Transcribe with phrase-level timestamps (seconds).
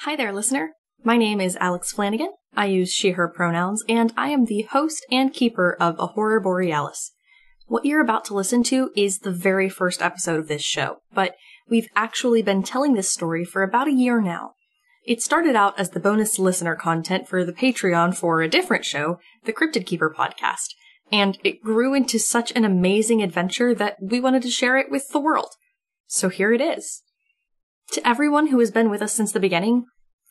[0.00, 0.72] Hi there, listener.
[1.02, 2.28] My name is Alex Flanigan.
[2.54, 6.38] I use she, her pronouns, and I am the host and keeper of A Horror
[6.38, 7.12] Borealis.
[7.66, 11.34] What you're about to listen to is the very first episode of this show, but
[11.68, 14.52] we've actually been telling this story for about a year now.
[15.02, 19.18] It started out as the bonus listener content for the Patreon for a different show,
[19.44, 20.74] the Cryptid Keeper podcast,
[21.10, 25.08] and it grew into such an amazing adventure that we wanted to share it with
[25.08, 25.54] the world.
[26.06, 27.02] So here it is.
[27.92, 29.86] To everyone who has been with us since the beginning,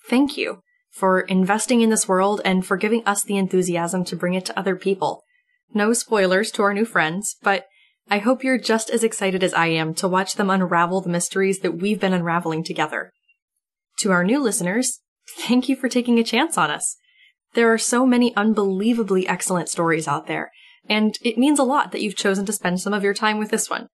[0.10, 0.62] thank you
[0.92, 4.60] for investing in this world and for giving us the enthusiasm to bring it to
[4.60, 5.24] other people.
[5.74, 7.66] No spoilers to our new friends, but
[8.10, 11.60] I hope you're just as excited as I am to watch them unravel the mysteries
[11.60, 13.12] that we've been unraveling together.
[14.00, 15.00] To our new listeners,
[15.38, 16.98] thank you for taking a chance on us.
[17.54, 20.52] There are so many unbelievably excellent stories out there,
[20.88, 23.50] and it means a lot that you've chosen to spend some of your time with
[23.50, 23.88] this one.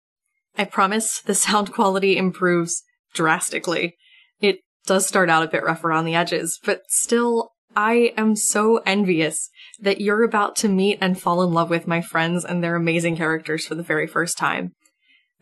[0.57, 3.95] I promise the sound quality improves drastically.
[4.39, 8.77] It does start out a bit rough around the edges, but still, I am so
[8.85, 12.75] envious that you're about to meet and fall in love with my friends and their
[12.75, 14.73] amazing characters for the very first time.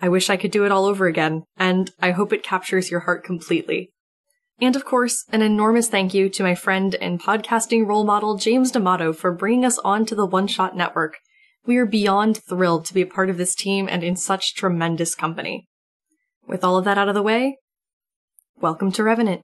[0.01, 3.01] I wish I could do it all over again, and I hope it captures your
[3.01, 3.89] heart completely.
[4.59, 8.71] And of course, an enormous thank you to my friend and podcasting role model James
[8.71, 11.17] D'Amato for bringing us onto the One Shot Network.
[11.65, 15.15] We are beyond thrilled to be a part of this team and in such tremendous
[15.15, 15.67] company.
[16.47, 17.57] With all of that out of the way,
[18.61, 19.41] welcome to Revenant.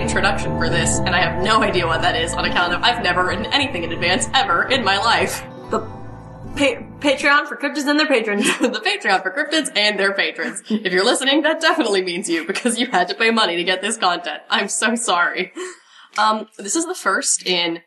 [0.00, 3.02] Introduction for this, and I have no idea what that is on account of I've
[3.02, 5.42] never written anything in advance ever in my life.
[5.70, 8.44] The pa- Patreon for cryptids and their patrons.
[8.58, 10.62] the Patreon for cryptids and their patrons.
[10.68, 13.82] If you're listening, that definitely means you because you had to pay money to get
[13.82, 14.42] this content.
[14.48, 15.52] I'm so sorry.
[16.18, 17.80] Um, this is the first in,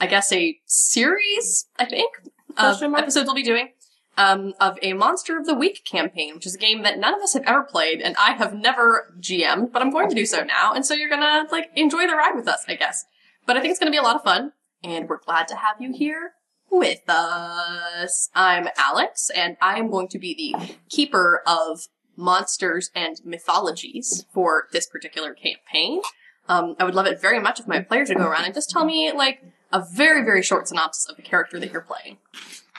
[0.00, 2.12] I guess, a series, I think,
[2.56, 3.68] of episodes we'll be doing.
[4.14, 7.22] Um, of a Monster of the Week campaign, which is a game that none of
[7.22, 10.42] us have ever played, and I have never GM'd, but I'm going to do so
[10.42, 13.06] now, and so you're gonna, like, enjoy the ride with us, I guess.
[13.46, 14.52] But I think it's gonna be a lot of fun,
[14.84, 16.32] and we're glad to have you here
[16.70, 18.28] with us.
[18.34, 24.68] I'm Alex, and I am going to be the keeper of monsters and mythologies for
[24.72, 26.02] this particular campaign.
[26.50, 28.68] Um, I would love it very much if my players would go around and just
[28.68, 29.42] tell me, like,
[29.72, 32.18] a very, very short synopsis of the character that you're playing.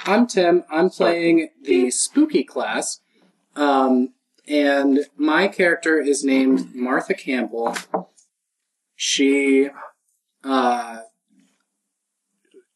[0.05, 0.63] I'm Tim.
[0.69, 2.99] I'm playing the spooky class.
[3.55, 4.09] Um,
[4.47, 7.77] and my character is named Martha Campbell.
[8.95, 9.69] She,
[10.43, 10.99] uh,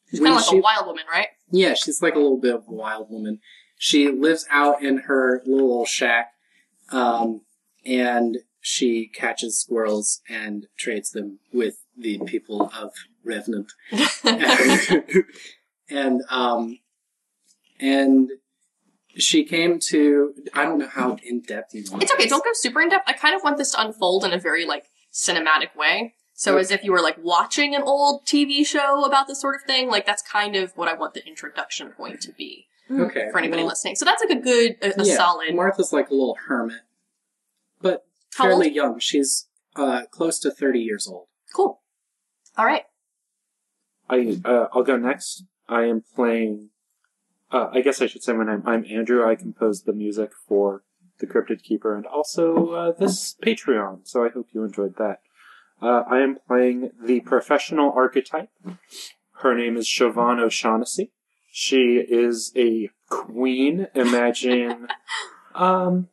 [0.09, 1.27] She's kind of like she- a wild woman, right?
[1.51, 3.39] yeah, she's like a little bit of a wild woman.
[3.77, 6.31] She lives out in her little shack,
[6.91, 7.41] um,
[7.85, 12.91] and she catches squirrels and trades them with the people of
[13.23, 13.71] Revenant.
[15.89, 16.79] and um
[17.79, 18.29] and
[19.15, 22.23] she came to I don't know how in depth you want It's okay.
[22.23, 22.29] this.
[22.31, 23.07] Don't go super in depth.
[23.07, 26.13] I kind of want this to unfold in a very like cinematic way.
[26.33, 29.61] So as if you were like watching an old TV show about this sort of
[29.63, 29.89] thing.
[29.89, 33.63] Like that's kind of what I want the introduction point to be okay for anybody
[33.63, 33.95] well, listening.
[33.95, 35.55] So that's like a good, a, a yeah, solid.
[35.55, 36.81] Martha's like a little hermit,
[37.81, 38.05] but
[38.35, 38.75] How fairly old?
[38.75, 38.99] young.
[38.99, 41.27] She's uh close to thirty years old.
[41.55, 41.81] Cool.
[42.55, 42.83] All right.
[44.09, 45.44] I uh, I'll go next.
[45.67, 46.69] I am playing.
[47.51, 48.63] Uh, I guess I should say my name.
[48.65, 49.27] I'm Andrew.
[49.27, 50.83] I composed the music for
[51.19, 54.07] the Cryptid Keeper and also uh, this Patreon.
[54.07, 55.21] So I hope you enjoyed that.
[55.81, 58.49] Uh, I am playing the professional archetype.
[59.41, 61.11] Her name is Siobhan O'Shaughnessy.
[61.51, 63.88] She is a queen.
[63.95, 64.88] Imagine,
[65.55, 66.09] um,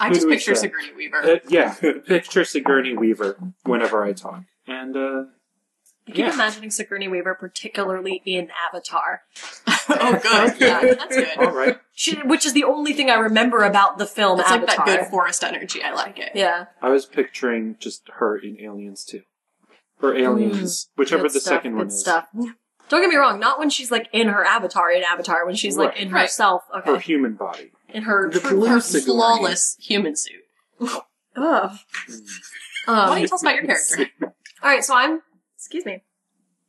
[0.00, 0.54] I just picture?
[0.54, 1.16] Sigourney Weaver.
[1.22, 1.74] uh, yeah,
[2.06, 5.24] picture Sigourney Weaver whenever I talk, and uh,
[6.08, 6.34] I keep Yeah.
[6.34, 9.22] imagining Sigourney Weaver, particularly in Avatar.
[9.66, 10.60] oh, good.
[10.60, 11.38] Yeah, that's good.
[11.38, 11.78] all right.
[11.94, 15.06] She, which is the only thing I remember about the film That's like that good
[15.06, 15.82] forest energy.
[15.82, 16.32] I like it.
[16.34, 16.66] yeah.
[16.80, 19.22] I was picturing just her in Aliens too,
[20.02, 21.98] or Aliens, whichever the stuff, second one is.
[22.00, 22.26] stuff.
[22.88, 25.76] Don't get me wrong, not when she's like in her avatar in Avatar, when she's
[25.76, 26.22] like in Right.
[26.22, 26.62] herself.
[26.84, 27.72] Her human body.
[27.88, 30.42] In her The true blue her- Flawless human suit.
[30.80, 31.00] Ugh.
[31.34, 31.78] Why
[32.86, 34.06] don't Um, you tell us about your character?
[34.22, 34.30] all
[34.70, 35.22] right, so I'm.
[35.66, 36.00] Excuse me.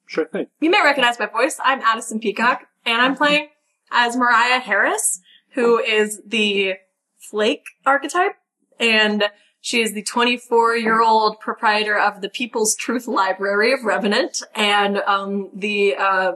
[0.07, 0.47] Sure thing.
[0.59, 1.59] You may recognize my voice.
[1.63, 3.49] I'm Addison Peacock, and I'm playing
[3.91, 5.21] as Moriah Harris,
[5.51, 6.77] who is the
[7.19, 8.37] Flake archetype,
[8.79, 9.25] and
[9.61, 14.97] she is the 24 year old proprietor of the People's Truth Library of Revenant, and
[15.05, 16.31] um, the uh,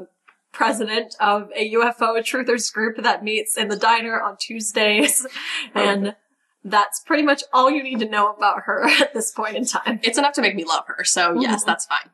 [0.52, 5.26] president of a UFO truthers group that meets in the diner on Tuesdays,
[5.74, 6.16] and
[6.64, 10.00] that's pretty much all you need to know about her at this point in time.
[10.04, 11.66] It's enough to make me love her, so yes, Mhm.
[11.66, 12.12] that's fine.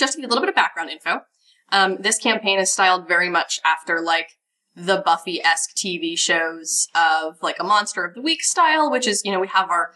[0.00, 1.20] Just to give a little bit of background info,
[1.70, 4.30] um, this campaign is styled very much after like
[4.74, 9.30] the Buffy-esque TV shows of like a Monster of the Week style, which is, you
[9.30, 9.92] know, we have our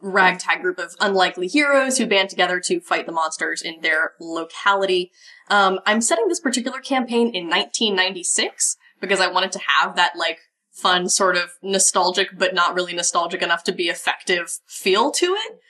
[0.00, 5.10] ragtag group of unlikely heroes who band together to fight the monsters in their locality.
[5.48, 10.38] Um, I'm setting this particular campaign in 1996 because I wanted to have that like
[10.70, 15.60] fun sort of nostalgic but not really nostalgic enough to be effective feel to it.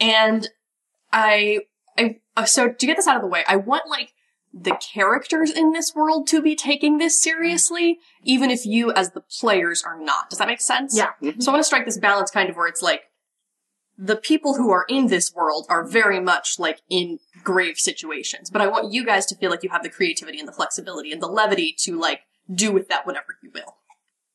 [0.00, 0.48] And
[1.12, 1.60] I,
[1.98, 4.12] I, uh, so to get this out of the way, I want like
[4.52, 9.22] the characters in this world to be taking this seriously, even if you as the
[9.22, 10.30] players are not.
[10.30, 10.96] Does that make sense?
[10.96, 11.12] Yeah.
[11.38, 13.02] So I want to strike this balance kind of where it's like,
[13.98, 18.60] the people who are in this world are very much like in grave situations, but
[18.62, 21.22] I want you guys to feel like you have the creativity and the flexibility and
[21.22, 22.20] the levity to like
[22.52, 23.76] do with that whatever you will.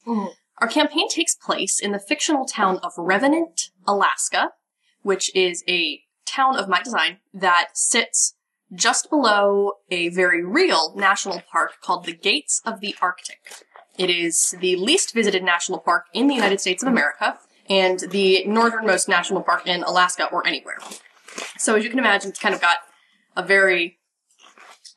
[0.05, 0.33] Mhm.
[0.59, 4.53] Our campaign takes place in the fictional town of Revenant, Alaska,
[5.01, 8.35] which is a town of my design that sits
[8.73, 13.39] just below a very real national park called the Gates of the Arctic.
[13.97, 17.39] It is the least visited national park in the United States of America
[17.69, 20.77] and the northernmost national park in Alaska or anywhere.
[21.57, 22.77] So as you can imagine, it's kind of got
[23.35, 23.97] a very,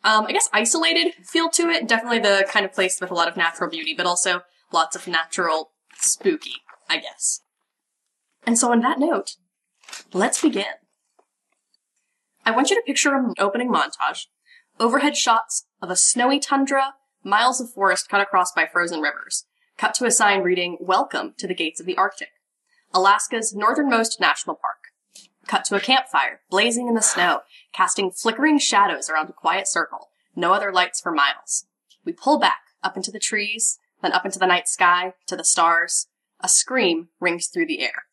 [0.04, 1.88] um, I guess, isolated feel to it.
[1.88, 4.42] Definitely the kind of place with a lot of natural beauty, but also
[4.72, 6.54] lots of natural spooky,
[6.88, 7.40] I guess.
[8.46, 9.36] And so on that note,
[10.12, 10.64] let's begin.
[12.44, 14.26] I want you to picture an opening montage.
[14.78, 19.44] Overhead shots of a snowy tundra, miles of forest cut across by frozen rivers.
[19.76, 22.30] Cut to a sign reading, Welcome to the Gates of the Arctic.
[22.94, 24.78] Alaska's northernmost national park.
[25.46, 27.40] Cut to a campfire, blazing in the snow,
[27.72, 30.08] casting flickering shadows around a quiet circle.
[30.34, 31.66] No other lights for miles.
[32.04, 35.44] We pull back, up into the trees, then up into the night sky, to the
[35.44, 36.06] stars.
[36.40, 38.04] A scream rings through the air.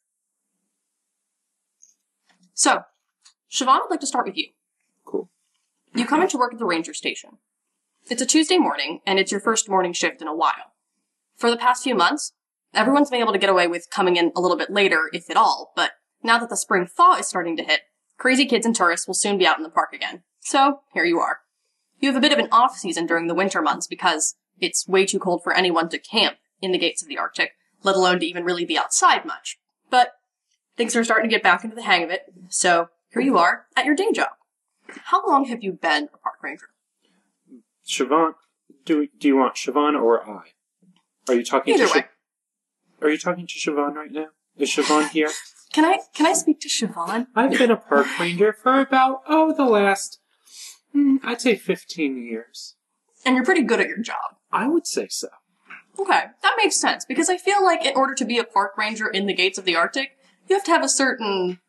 [2.54, 2.84] So,
[3.52, 4.48] Siobhan, I'd like to start with you.
[5.06, 5.30] Cool.
[5.94, 7.38] You come into work at the ranger station.
[8.10, 10.74] It's a Tuesday morning, and it's your first morning shift in a while.
[11.36, 12.34] For the past few months,
[12.74, 15.38] everyone's been able to get away with coming in a little bit later, if at
[15.38, 15.92] all, but
[16.24, 17.82] now that the spring thaw is starting to hit,
[18.18, 20.24] crazy kids and tourists will soon be out in the park again.
[20.40, 21.40] So, here you are.
[22.00, 25.06] You have a bit of an off season during the winter months because it's way
[25.06, 27.52] too cold for anyone to camp in the gates of the Arctic,
[27.84, 29.58] let alone to even really be outside much.
[29.90, 30.14] But
[30.76, 33.66] things are starting to get back into the hang of it, so here you are
[33.76, 34.30] at your day job.
[35.06, 36.70] How long have you been a park ranger?
[37.88, 38.34] Siobhan,
[38.86, 40.54] do do you want Siobhan or I?
[41.28, 42.00] Are you talking Either to way.
[42.00, 43.04] Siobhan?
[43.04, 44.28] Are you talking to Siobhan right now?
[44.58, 45.30] Is Siobhan here?
[45.74, 47.28] Can I can I speak to Siobhan?
[47.36, 50.20] I've been a park ranger for about oh the last
[50.94, 52.76] hmm, I'd say fifteen years.
[53.26, 54.38] And you're pretty good at your job.
[54.52, 55.28] I would say so.
[56.00, 59.08] Okay, that makes sense because I feel like in order to be a park ranger
[59.08, 60.12] in the gates of the Arctic,
[60.48, 61.60] you have to have a certain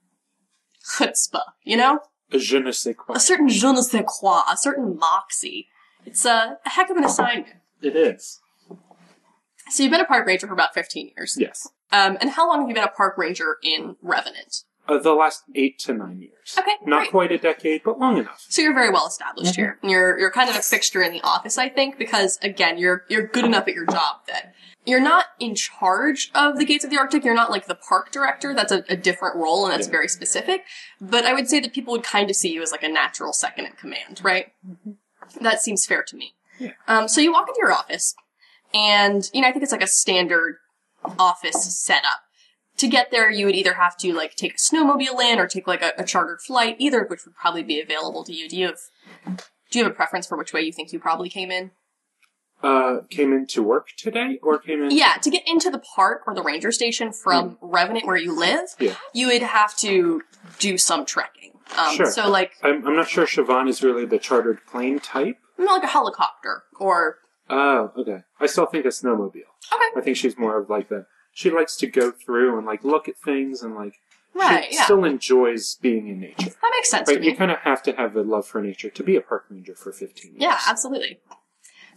[0.96, 2.00] chutzpah, you know?
[2.32, 3.16] Je ne sais quoi.
[3.16, 5.66] A certain je ne sais quoi, a certain moxie.
[6.04, 7.46] It's a, a heck of an assignment.
[7.82, 8.40] It is.
[9.70, 11.36] So you've been a park ranger for about 15 years.
[11.38, 11.68] Yes.
[11.92, 14.64] Um, and how long have you been a park ranger in Revenant?
[14.88, 16.56] Uh, the last eight to nine years.
[16.58, 17.10] Okay, Not great.
[17.10, 18.42] quite a decade, but long enough.
[18.48, 19.60] So you're very well established Mm-hmm.
[19.60, 19.78] here.
[19.82, 23.26] You're you're kind of a fixture in the office, I think, because again, you're you're
[23.26, 24.54] good enough at your job that
[24.88, 27.24] you're not in charge of the gates of the Arctic.
[27.24, 28.54] You're not like the park director.
[28.54, 29.92] That's a, a different role, and that's Yeah.
[29.92, 30.62] very specific.
[31.00, 33.32] But I would say that people would kind of see you as like a natural
[33.32, 34.52] second in command, right?
[35.40, 36.34] That seems fair to me.
[36.56, 36.64] Mm-hmm.
[36.64, 36.72] Yeah.
[36.88, 38.14] Um, so you walk into your office,
[38.74, 40.56] and you know I think it's like a standard
[41.18, 42.22] office setup.
[42.78, 45.66] To get there, you would either have to like take a snowmobile in or take
[45.66, 48.48] like a, a chartered flight, either of which would probably be available to you.
[48.48, 48.78] Do you have
[49.70, 51.72] do you have a preference for which way you think you probably came in?
[52.62, 54.90] Uh, came into work today, or came in?
[54.90, 58.70] Yeah, to get into the park or the ranger station from Revenant where you live,
[58.80, 58.94] Yeah.
[59.14, 60.22] you would have to
[60.58, 61.52] do some trekking.
[61.78, 62.06] Um, Sure.
[62.10, 65.36] So like I'm, I'm not sure Siobhan is really the chartered plane type.
[65.56, 67.18] like a helicopter or
[67.50, 68.22] Oh, okay.
[68.40, 69.34] I still think a snowmobile.
[69.72, 71.06] okay, I think she's more of like the.
[71.32, 73.94] She likes to go through and like look at things and like.
[74.34, 74.64] right?
[74.68, 76.50] She Yeah, still enjoys being in nature.
[76.50, 77.28] that makes sense to Right, me.
[77.28, 79.74] you kind of have to have a love for nature to be a park ranger
[79.76, 80.42] for 15 years.
[80.42, 81.20] Yeah, absolutely.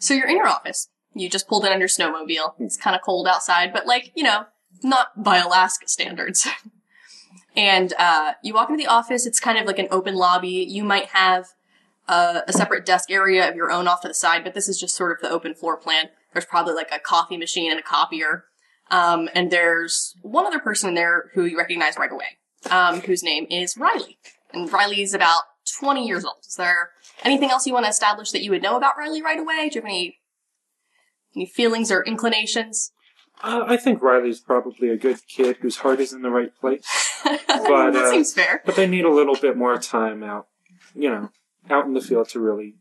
[0.01, 0.89] So you're in your office.
[1.13, 2.55] You just pulled in on your snowmobile.
[2.59, 4.45] It's kind of cold outside, but like, you know,
[4.83, 6.47] not by Alaska standards.
[7.55, 9.25] And uh, you walk into the office.
[9.25, 10.65] It's kind of like an open lobby.
[10.69, 11.47] You might have
[12.07, 14.79] uh, a separate desk area of your own off to the side, but this is
[14.79, 16.09] just sort of the open floor plan.
[16.33, 18.45] There's probably like a coffee machine and a copier.
[18.89, 22.37] Um, and there's one other person in there who you recognize right away,
[22.69, 24.17] um, whose name is Riley.
[24.53, 25.43] And Riley's about
[25.79, 26.37] 20 years old.
[26.47, 26.91] Is there
[27.23, 29.69] anything else you want to establish that you would know about Riley right away?
[29.69, 30.19] Do you have any
[31.35, 32.91] any feelings or inclinations?
[33.43, 36.85] Uh, I think Riley's probably a good kid whose heart is in the right place,
[37.23, 37.59] that
[37.95, 38.61] uh, seems fair.
[38.65, 40.47] but they need a little bit more time out,
[40.93, 41.29] you know,
[41.69, 42.75] out in the field to really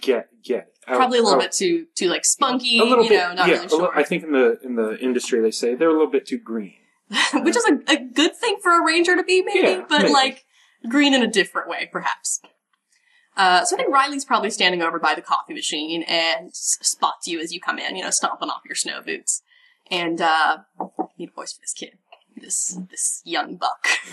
[0.00, 3.10] get get out, Probably a little out- bit too too like spunky, a little you
[3.10, 3.18] bit.
[3.18, 3.98] know, not yeah, really li- sure.
[3.98, 6.74] I think in the in the industry they say they're a little bit too green.
[7.34, 10.12] Which is a, a good thing for a ranger to be, maybe, Yeah, but maybe.
[10.12, 10.44] like
[10.90, 12.40] green in a different way, perhaps.
[13.38, 17.38] Uh, so I think Riley's probably standing over by the coffee machine and spots you
[17.40, 19.42] as you come in, you know, stomping off your snow boots.
[19.90, 21.92] And uh, I need a voice for this kid,
[22.36, 23.86] this this young buck.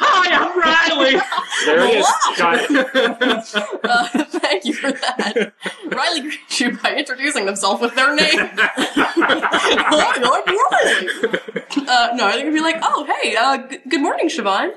[0.00, 1.20] Hi, I'm Riley.
[1.66, 2.06] There it is.
[2.38, 3.84] Got it.
[3.84, 5.52] uh, thank you for that.
[5.92, 8.50] Riley greets you by introducing themselves with their name.
[8.56, 11.86] Hi, I'm Riley.
[11.86, 14.70] Uh, no, I think it'd be like, oh, hey, uh, g- good morning, Siobhan.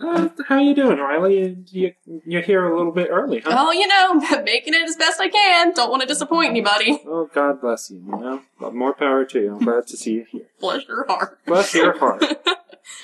[0.00, 1.56] Uh, how you doing, Riley?
[1.70, 1.92] You,
[2.26, 3.54] you're here a little bit early, huh?
[3.56, 5.72] Oh, you know, making it as best I can.
[5.72, 7.00] Don't want to disappoint anybody.
[7.14, 7.98] Oh, God bless you.
[7.98, 8.20] You
[8.60, 9.52] know, more power to you.
[9.54, 10.46] I'm glad to see you here.
[10.60, 11.38] Bless your heart.
[11.46, 12.24] Bless your heart.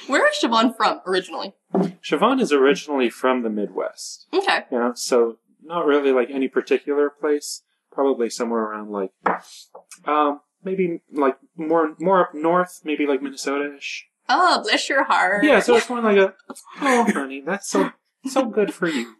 [0.09, 1.54] Where is Siobhan from originally?
[1.75, 4.26] Siobhan is originally from the Midwest.
[4.32, 4.64] Okay.
[4.73, 7.62] You know, so not really like any particular place.
[7.92, 9.12] Probably somewhere around like,
[10.06, 14.06] um, maybe like more more up north, maybe like Minnesota-ish.
[14.33, 15.45] Oh, bless your heart.
[15.45, 16.35] Yeah, so it's more like a,
[16.81, 17.91] oh, honey, that's so
[18.27, 19.15] so good for you.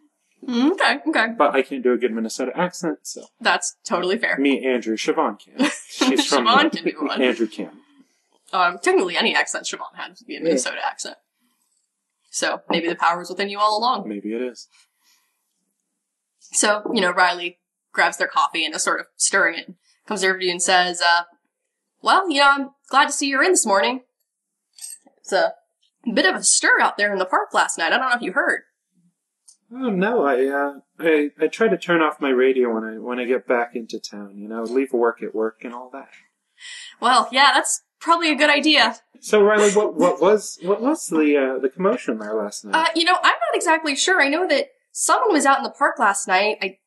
[0.47, 1.27] Mm, Okay, okay.
[1.37, 4.37] But I can't do a good Minnesota accent, so That's totally fair.
[4.37, 5.69] me, Andrew, Siobhan can.
[5.89, 7.21] She's from Siobhan can do one.
[7.21, 7.71] Andrew can.
[8.53, 11.17] Um, technically, any accent Siobhan had would be a Minnesota accent.
[12.31, 14.07] So maybe the power was within you all along.
[14.07, 14.67] Maybe it is.
[16.39, 17.59] So, you know, Riley
[17.93, 19.73] grabs their coffee and is sort of stirring it,
[20.07, 21.23] comes over to you and says, uh,
[22.01, 24.01] well, you know, I'm glad to see you're in this morning.
[25.31, 27.93] It's a bit of a stir out there in the park last night.
[27.93, 28.61] I don't know if you heard.
[29.73, 33.19] Oh no, I uh, I I try to turn off my radio when I when
[33.19, 34.37] I get back into town.
[34.37, 36.09] You know, leave work at work and all that.
[36.99, 38.97] Well, yeah, that's probably a good idea.
[39.21, 42.75] So Riley, what what was what was the uh, the commotion there last night?
[42.75, 44.21] Uh, you know, I'm not exactly sure.
[44.21, 46.57] I know that someone was out in the park last night.
[46.61, 46.77] I,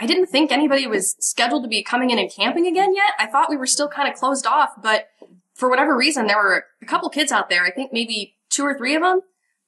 [0.00, 3.12] I didn't think anybody was scheduled to be coming in and camping again yet.
[3.18, 5.08] I thought we were still kind of closed off, but
[5.54, 7.64] for whatever reason, there were a couple kids out there.
[7.64, 9.20] I think maybe two or three of them.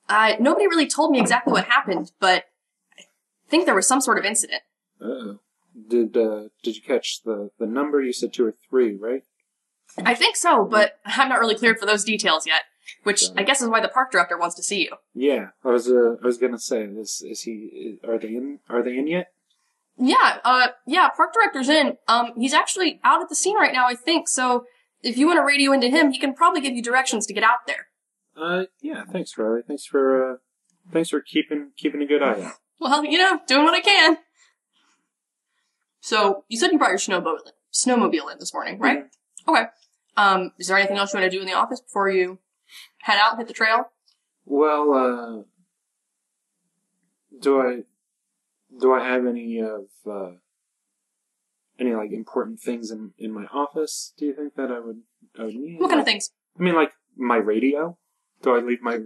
[0.09, 2.45] Uh, nobody really told me exactly what happened, but
[2.99, 3.03] I
[3.49, 4.63] think there was some sort of incident.
[5.01, 5.41] Uh-oh.
[5.89, 8.01] Did uh, did you catch the the number?
[8.01, 9.23] You said two or three, right?
[10.05, 12.63] I think so, but I'm not really cleared for those details yet,
[13.03, 14.97] which I guess is why the park director wants to see you.
[15.15, 17.99] Yeah, I was uh, I was gonna say, is is he?
[18.09, 18.61] Are they in?
[18.71, 19.33] Are they in yet?
[19.99, 21.99] Yeah, uh, yeah, park director's in.
[22.09, 24.65] Um, he's actually out at the scene right now, I think, so
[25.03, 27.45] if you want to radio into him, he can probably give you directions to get
[27.45, 27.89] out there.
[28.37, 29.05] Uh, yeah.
[29.11, 29.63] Thanks, Riley.
[29.67, 30.37] Thanks for uh,
[30.93, 32.55] thanks for keeping keeping a good eye out.
[32.81, 34.19] Well, you know, doing what I can.
[36.01, 37.39] So, you said you brought your snowmobile,
[37.73, 39.07] snowmobile in this morning, right?
[39.49, 39.65] Okay.
[40.17, 42.39] Um, is there anything else you want to do in the office before you
[43.03, 43.91] head out and hit the trail?
[44.45, 45.43] Well, uh,
[47.41, 47.79] do I
[48.81, 50.37] do I have any of uh,
[51.79, 54.13] any like important things in in my office?
[54.17, 55.03] Do you think that I would
[55.39, 55.81] I would need?
[55.81, 56.31] What kind of things?
[56.59, 57.97] I mean, like my radio.
[58.43, 59.01] Do I leave my?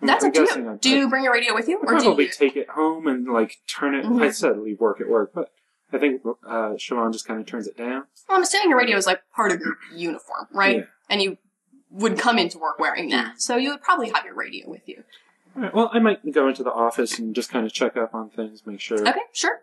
[0.00, 0.78] That's I'm up to guessing you.
[0.80, 2.30] Do you bring your radio with you, I'd or do probably you?
[2.30, 4.04] take it home and like turn it.
[4.04, 4.22] Mhm.
[4.22, 5.50] I said leave work at work, but
[5.92, 8.04] I think uh, Siobhan just kind of turns it down.
[8.28, 10.76] Well, I'm assuming your radio is like part of your uniform, right?
[10.76, 10.82] Yeah.
[11.10, 11.38] And you
[11.90, 15.02] would come into work wearing that, so you would probably have your radio with you.
[15.54, 18.28] Right, well, I might go into the office and just kind of check up on
[18.30, 19.60] things, make sure Okay, sure.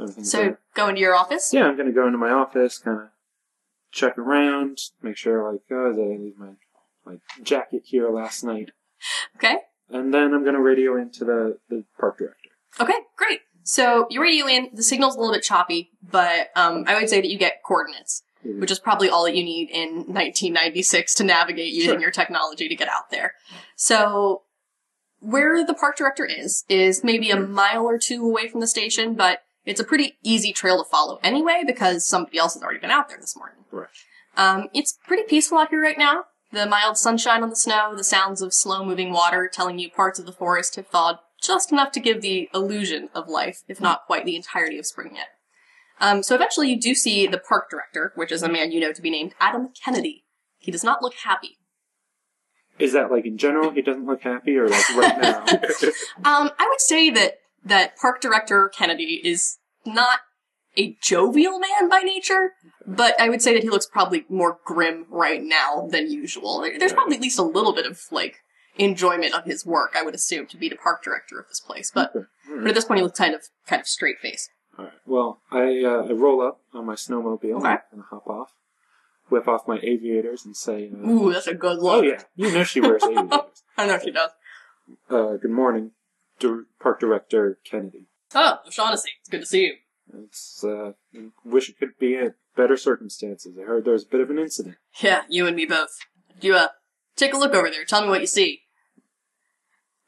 [0.00, 0.58] Everything's So there.
[0.74, 1.52] go into your office.
[1.52, 3.08] Yeah, I'm gonna go into my office, kind of
[3.92, 6.50] check around, make sure like, oh, did I leave my
[7.06, 8.70] my jacket here last night?
[9.36, 9.56] Okay.
[9.90, 12.50] And then I'm gonna radio into the the park director.
[12.80, 13.40] Okay, great.
[13.62, 14.70] So you radio in.
[14.74, 18.22] The signal's a little bit choppy, but um, I would say that you get coordinates,
[18.42, 22.00] which is probably all that you need in 1996 to navigate using Sure.
[22.00, 23.34] your technology to get out there.
[23.76, 24.42] So
[25.20, 29.14] where the park director is is maybe a mile or two away from the station,
[29.14, 32.90] but it's a pretty easy trail to follow anyway because somebody else has already been
[32.90, 33.64] out there this morning.
[33.70, 33.88] Right.
[34.36, 36.24] Um, it's pretty peaceful out here right now.
[36.52, 40.18] The mild sunshine on the snow, the sounds of slow moving water telling you parts
[40.18, 44.06] of the forest have thawed just enough to give the illusion of life, if not
[44.06, 45.28] quite the entirety of spring yet.
[46.00, 48.92] Um, so eventually you do see the park director, which is a man you know
[48.92, 50.24] to be named Adam Kennedy.
[50.58, 51.58] He does not look happy.
[52.78, 55.44] Is that like in general he doesn't look happy, or like right now?
[56.24, 60.20] Um, I would say that that park director Kennedy is not
[60.76, 62.52] a jovial man by nature,
[62.86, 66.60] but I would say that he looks probably more grim right now than usual.
[66.78, 68.36] There's probably at least a little bit of like
[68.76, 71.92] enjoyment of his work, I would assume, to be the park director of this place.
[71.94, 74.48] But but at this point, he looks kind of kind of straight face.
[74.76, 74.94] All right.
[75.06, 77.76] Well, I uh, I roll up on my snowmobile Okay.
[77.92, 78.48] and hop off,
[79.28, 82.18] whip off my aviators, and say, uh, Ooh, that's a good look." "Oh look.
[82.18, 84.30] yeah, you know she wears aviators." I know she does.
[85.08, 85.92] Uh, good morning,
[86.48, 88.06] Dir- Park Director Kennedy.
[88.34, 89.74] Oh, O'Shaughnessy, it's good to see you.
[90.24, 90.92] It's uh,
[91.44, 93.56] wish it could be in better circumstances.
[93.58, 94.76] I heard there was a bit of an incident.
[95.00, 95.96] Yeah, you and me both.
[96.40, 96.68] You uh,
[97.16, 97.84] take a look over there.
[97.84, 98.60] Tell me what you see.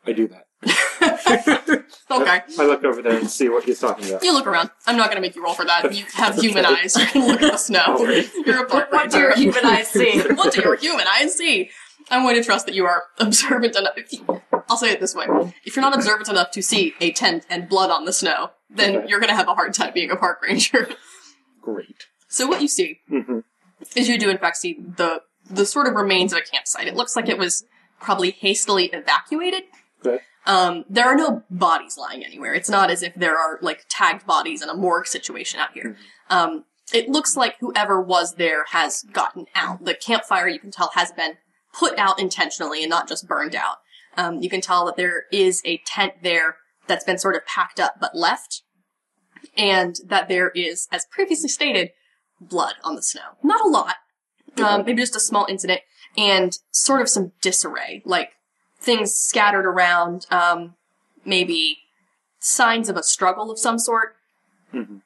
[0.07, 0.47] I do that.
[2.09, 2.41] Okay.
[2.59, 4.23] I look over there and see what he's talking about.
[4.23, 4.71] You look around.
[4.87, 5.93] I'm not gonna make you roll for that.
[5.93, 6.97] You have human eyes.
[6.97, 7.83] You can look at the snow.
[7.85, 8.31] Alright.
[8.47, 10.21] You're a park What do your human eyes see?
[10.21, 11.71] what do your human eyes see?
[12.11, 13.95] I'm going to trust that you are observant enough.
[13.97, 15.27] If you, I'll say it this way:
[15.65, 18.97] if you're not observant enough to see a tent and blood on the snow, then
[18.97, 19.09] Okay.
[19.09, 20.89] you're going to have a hard time being a park ranger.
[21.61, 22.05] Great.
[22.29, 23.41] so what you see hmm
[23.95, 25.21] is you do in fact see the
[25.51, 26.87] the sort of remains of a campsite.
[26.89, 27.65] It looks like it was
[28.01, 29.65] probably hastily evacuated.
[30.05, 30.21] Okay.
[30.45, 32.55] Um, there are no bodies lying anywhere.
[32.55, 35.97] It's not as if there are like tagged bodies in a morgue situation out here.
[36.31, 39.85] Um, it looks like whoever was there has gotten out.
[39.85, 41.37] The campfire, you can tell, has been
[41.79, 43.79] put out intentionally and not just burned out.
[44.17, 46.57] Um, you can tell that there is a tent there
[46.87, 48.63] that's been sort of packed up but left,
[49.57, 51.91] and that there is, as previously stated,
[52.41, 53.37] blood on the snow.
[53.43, 53.97] Not a lot,
[54.59, 55.81] um, maybe just a small incident,
[56.17, 58.31] and sort of some disarray, like
[58.79, 60.75] things scattered around, um,
[61.25, 61.79] maybe
[62.39, 64.17] signs of a struggle of some sort.
[64.73, 65.03] Mhm.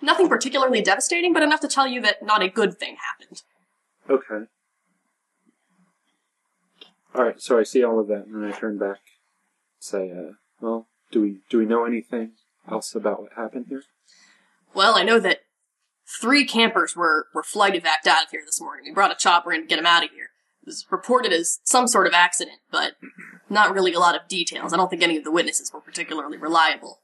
[0.00, 3.42] Nothing particularly devastating, but enough to tell you that not a good thing happened.
[4.08, 4.46] Okay.
[7.16, 7.40] All right.
[7.40, 9.00] So I see all of that, and then I turn back,
[9.78, 12.32] say, uh, "Well, do we do we know anything
[12.70, 13.84] else about what happened here?"
[14.74, 15.40] Well, I know that
[16.20, 18.84] three campers were, were flight evac out of here this morning.
[18.86, 20.30] We brought a chopper in to get them out of here.
[20.62, 22.96] It was reported as some sort of accident, but
[23.48, 24.72] not really a lot of details.
[24.72, 27.00] I don't think any of the witnesses were particularly reliable.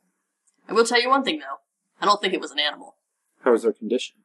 [0.69, 1.61] I will tell you one thing, though.
[2.01, 2.97] I don't think it was an animal.
[3.43, 4.17] How is their condition?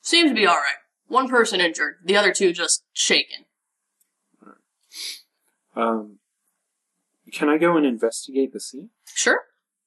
[0.00, 0.76] Seems to be alright.
[1.08, 3.44] One person injured, the other two just shaken.
[5.74, 6.18] Um,
[7.32, 8.90] can I go and investigate the scene?
[9.04, 9.40] Sure.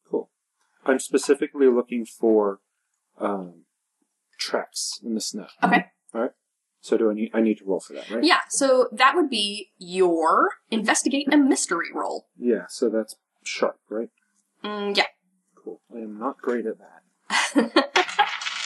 [0.09, 0.29] Cool.
[0.85, 2.59] I'm specifically looking for
[3.19, 3.65] um,
[4.37, 5.47] tracks in the snow.
[5.63, 5.85] Okay.
[6.13, 6.31] All right.
[6.81, 7.31] So do I need?
[7.33, 8.23] I need to roll for that, right?
[8.23, 12.27] Yeah, so that would be your investigate a mystery roll.
[12.37, 12.65] Yeah.
[12.69, 14.09] So that's sharp, right?
[14.63, 15.07] Mm, yeah.
[15.55, 15.81] Cool.
[15.91, 17.91] I am not great at that.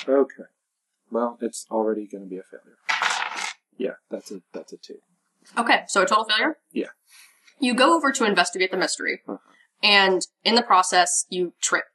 [0.10, 0.44] Okay.
[1.12, 2.78] Well, it's already going to be a failure.
[3.78, 5.00] Yeah, that's a that's a two.
[5.58, 6.58] Okay, so a total failure?
[6.72, 6.88] Yeah.
[7.60, 9.38] You go over to investigate the mystery, Uh-huh.
[9.84, 11.86] and in the process, you trip.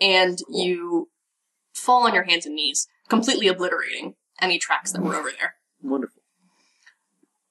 [0.00, 1.10] And you
[1.72, 5.54] fall on your hands and knees, completely obliterating any tracks that were over there.
[5.82, 6.22] Wonderful.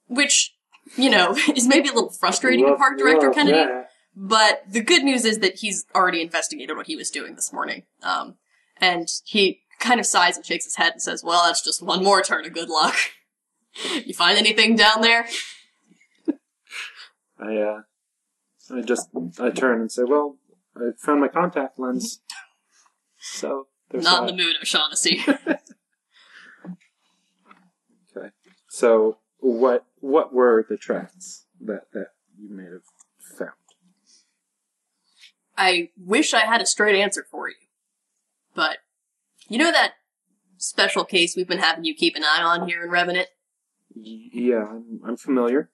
[0.08, 0.54] Which,
[0.98, 3.90] you know, is maybe a little frustrating to Park Director Kennedy, that.
[4.16, 7.84] but the good news is that he's already investigated what he was doing this morning.
[8.04, 8.36] Um,
[8.78, 12.04] and he kind of sighs and shakes his head and says, well, that's just one
[12.04, 12.96] more turn of good luck.
[14.06, 15.28] you find anything down there?
[17.40, 17.82] I uh,
[18.72, 20.38] I just I turn and say, "Well,
[20.76, 22.22] I found my contact lens."
[23.20, 25.24] So there's Not in the mood, O'Shaughnessy.
[28.14, 28.28] Okay.
[28.68, 32.08] So what what were the tracks that that
[32.38, 32.84] you may have
[33.38, 33.52] found?
[35.58, 37.56] I wish I had a straight answer for you.
[38.56, 38.80] But,
[39.48, 39.94] you know that
[40.58, 43.28] special case we've been having you keep an eye on here in Revenant?
[43.96, 45.70] Y- yeah, I'm, I'm familiar.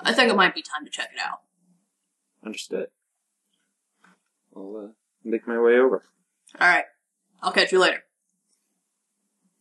[0.00, 1.40] I think it might be time to check it out.
[2.44, 2.88] Understood.
[4.54, 4.92] I'll uh,
[5.24, 6.04] make my way over.
[6.60, 6.84] Alright.
[7.42, 8.02] I'll catch you later.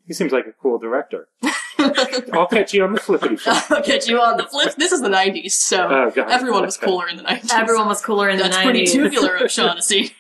[0.06, 1.30] He seems like a cool director.
[1.80, 3.72] I'll catch you on the flippity flip.
[3.72, 4.76] I'll catch you on the flip.
[4.76, 6.30] This is the 90s, so Oh, God.
[6.30, 7.54] everyone was cooler in the 90s.
[7.54, 8.92] Everyone was cooler in That's the pretty 90s.
[8.94, 10.12] tubular, O'Shaughnessy.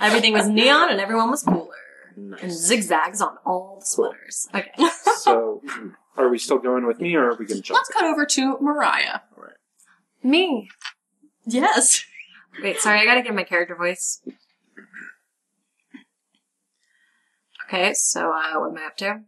[0.00, 1.74] Everything was neon and everyone was cooler.
[2.16, 4.48] And zigzags on all the sweaters.
[4.54, 4.70] Okay.
[5.18, 5.62] So,
[6.16, 7.78] are we still going with me, or are we going to jump?
[7.78, 9.22] Let's cut over to Moriah.
[9.36, 9.52] All right.
[10.22, 10.68] Me.
[11.46, 12.04] Yes.
[12.62, 14.20] Wait, sorry, I gotta get my character voice.
[17.66, 19.20] Okay, so uh, what am I up to?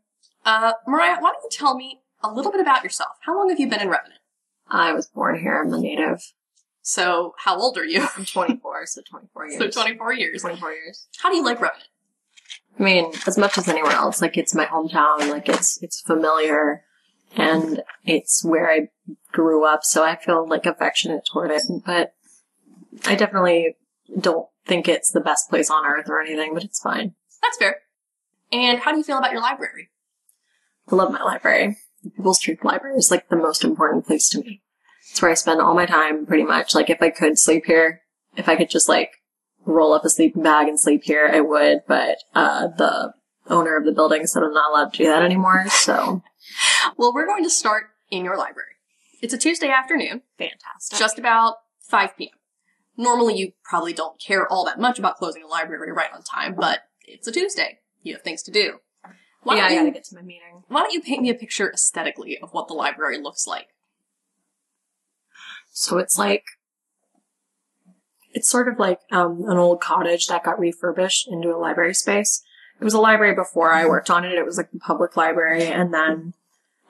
[0.44, 3.12] Uh, Moriah, why don't you tell me a little bit about yourself?
[3.22, 4.20] How long have you been in Revenant?
[4.68, 5.62] I was born here.
[5.62, 6.20] I'm a native.
[6.82, 8.06] So, how old are you?
[8.16, 9.74] I'm 24, so 24 years.
[9.74, 10.42] so, 24 years.
[10.42, 11.08] 24 years.
[11.16, 11.88] How do you like Revenant?
[12.78, 16.82] I mean, as much as anywhere else, like it's my hometown, like it's it's familiar,
[17.36, 18.88] and it's where I
[19.32, 21.62] grew up, so I feel like affectionate toward it.
[21.86, 22.14] But
[23.06, 23.76] I definitely
[24.18, 27.14] don't think it's the best place on earth or anything, but it's fine.
[27.42, 27.76] That's fair.
[28.50, 29.90] And how do you feel about your library?
[30.90, 31.78] I love my library.
[32.02, 34.62] The People's Truth Library is like the most important place to me.
[35.10, 36.74] It's where I spend all my time pretty much.
[36.74, 38.02] Like if I could sleep here,
[38.36, 39.12] if I could just like
[39.66, 43.14] roll up a sleeping bag and sleep here, I would, but uh the
[43.48, 46.22] owner of the building said I'm not allowed to do that anymore, so
[46.96, 48.68] Well, we're going to start in your library.
[49.22, 50.98] It's a Tuesday afternoon, fantastic.
[50.98, 52.30] just about 5 p.m.
[52.96, 56.54] Normally, you probably don't care all that much about closing a library right on time,
[56.54, 57.78] but it's a Tuesday.
[58.02, 58.78] You have things to do.
[59.42, 60.62] Why, yeah, I gotta you, get to my meeting.
[60.68, 63.68] why don't you paint me a picture aesthetically of what the library looks like?
[65.72, 66.44] So it's like
[68.34, 72.42] it's sort of like um, an old cottage that got refurbished into a library space.
[72.80, 74.32] It was a library before I worked on it.
[74.32, 76.34] It was like a public library, and then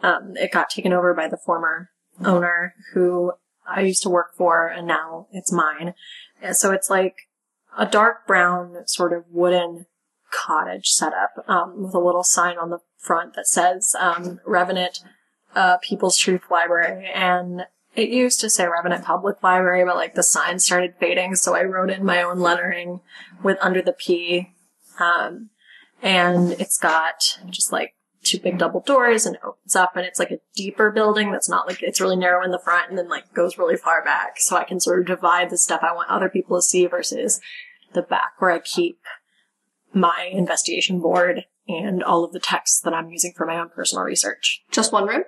[0.03, 1.91] um, it got taken over by the former
[2.25, 3.33] owner who
[3.67, 5.95] I used to work for, and now it's mine.
[6.43, 7.29] And so it's like
[7.77, 9.87] a dark brown sort of wooden
[10.31, 15.01] cottage setup um, with a little sign on the front that says um, Revenant
[15.55, 20.23] uh, People's Truth Library, and it used to say Revenant Public Library, but like the
[20.23, 23.01] sign started fading, so I wrote in my own lettering
[23.43, 24.51] with under the P.
[24.99, 25.51] Um,
[26.03, 30.19] and it's got just like two big double doors and it opens up and it's
[30.19, 33.09] like a deeper building that's not like it's really narrow in the front and then
[33.09, 34.41] like goes really far back.
[34.41, 37.41] So I can sort of divide the stuff I want other people to see versus
[37.93, 38.99] the back where I keep
[39.93, 44.05] my investigation board and all of the texts that I'm using for my own personal
[44.05, 44.63] research.
[44.71, 45.25] Just one room?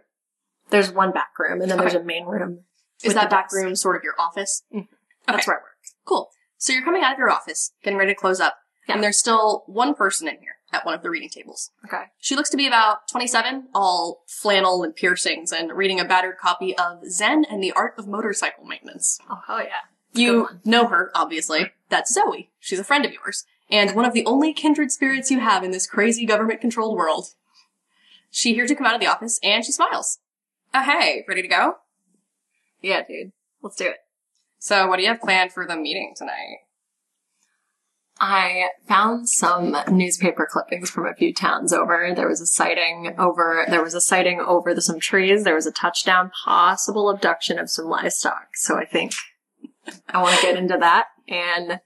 [0.70, 2.60] There's one back room and then there's a main room.
[3.04, 4.62] Is that back room sort of your office?
[4.74, 4.92] Mm-hmm.
[5.26, 5.50] That's Okay.
[5.50, 5.76] where I work.
[6.04, 6.30] Cool.
[6.58, 8.56] So you're coming out of your office, getting ready to close up,
[8.88, 8.94] Yeah.
[8.94, 11.70] and there's still one person in here at one of the reading tables.
[11.84, 12.04] Okay.
[12.18, 16.76] She looks to be about 27, all flannel and piercings, and reading a battered copy
[16.76, 19.18] of Zen and the Art of Motorcycle Maintenance.
[19.30, 19.82] Oh hell yeah.
[20.12, 21.72] You know her, obviously.
[21.90, 22.50] That's Zoe.
[22.58, 25.70] She's a friend of yours, and one of the only kindred spirits you have in
[25.72, 27.34] this crazy government-controlled world.
[28.30, 30.18] She hears you come out of the office, and she smiles.
[30.78, 31.76] Oh, hey, ready to go?
[32.82, 33.32] Yeah, dude.
[33.62, 33.96] Let's do it.
[34.58, 36.58] So, what do you have planned for the meeting tonight?
[38.20, 42.12] I found some newspaper clippings from a few towns over.
[42.14, 45.44] There was a sighting over, there was a sighting over the, some trees.
[45.44, 48.48] There was a touchdown, possible abduction of some livestock.
[48.56, 49.12] So I think
[50.10, 51.06] I want to get into that.
[51.26, 51.80] And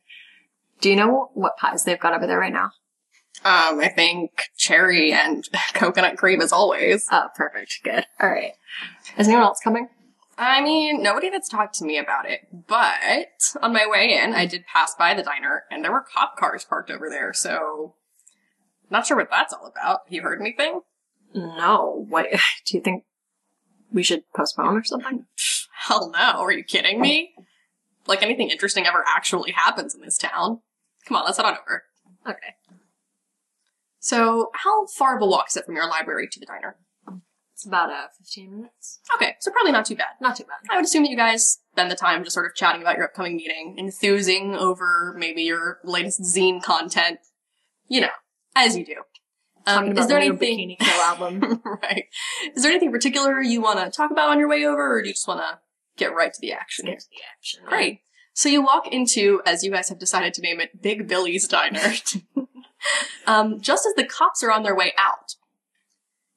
[0.81, 2.73] do you know what pies they've got over there right now?
[3.43, 7.07] Um, I think cherry and coconut cream as always.
[7.11, 7.81] Oh, perfect.
[7.83, 8.05] Good.
[8.21, 8.53] All right.
[9.17, 9.89] Is anyone else coming?
[10.37, 13.29] I mean, nobody that's talked to me about it, but
[13.63, 16.65] on my way in, I did pass by the diner and there were cop cars
[16.65, 17.95] parked over there, so
[18.91, 20.01] not sure what that's all about.
[20.09, 20.81] You heard anything?
[21.35, 22.07] No.
[22.09, 22.27] What,
[22.67, 23.05] do you think
[23.93, 25.27] we should postpone or something?
[25.87, 27.35] Hell no, are you kidding me?
[28.07, 30.61] Like anything interesting ever actually happens in this town.
[31.07, 31.83] Come on, let's head on over.
[32.27, 32.55] Okay.
[34.01, 36.77] So, how far of a walk is it from your library to the diner?
[37.53, 39.01] It's about, uh, 15 minutes.
[39.15, 40.15] Okay, so probably not too bad.
[40.19, 40.57] Not too bad.
[40.71, 43.05] I would assume that you guys spend the time just sort of chatting about your
[43.05, 47.19] upcoming meeting, enthusing over maybe your latest zine content.
[47.87, 48.09] You know,
[48.57, 48.97] as you do.
[49.67, 50.39] Um, is there anything?
[50.39, 51.61] Bikini Kill album.
[51.83, 52.05] right.
[52.57, 55.09] Is there anything particular you want to talk about on your way over, or do
[55.09, 55.59] you just want to
[55.99, 56.87] get right to the action?
[56.87, 57.61] Get to the action.
[57.67, 58.01] Great.
[58.33, 61.93] So you walk into, as you guys have decided to name it, Big Billy's Diner.
[63.27, 65.35] um, just as the cops are on their way out,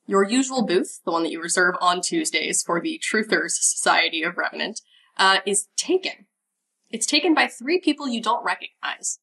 [0.05, 4.37] your usual booth, the one that you reserve on Tuesdays for the Truthers Society of
[4.37, 4.81] Revenant,
[5.17, 6.25] uh, is taken.
[6.89, 9.19] It's taken by three people you don't recognize.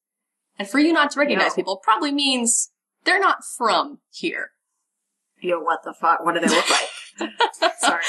[0.58, 1.54] And for you not to recognize No.
[1.56, 2.70] people probably means
[3.04, 4.50] they're not from here.
[5.40, 6.24] Yo, what the fuck?
[6.24, 7.30] What do they look like?
[7.78, 8.02] Sorry.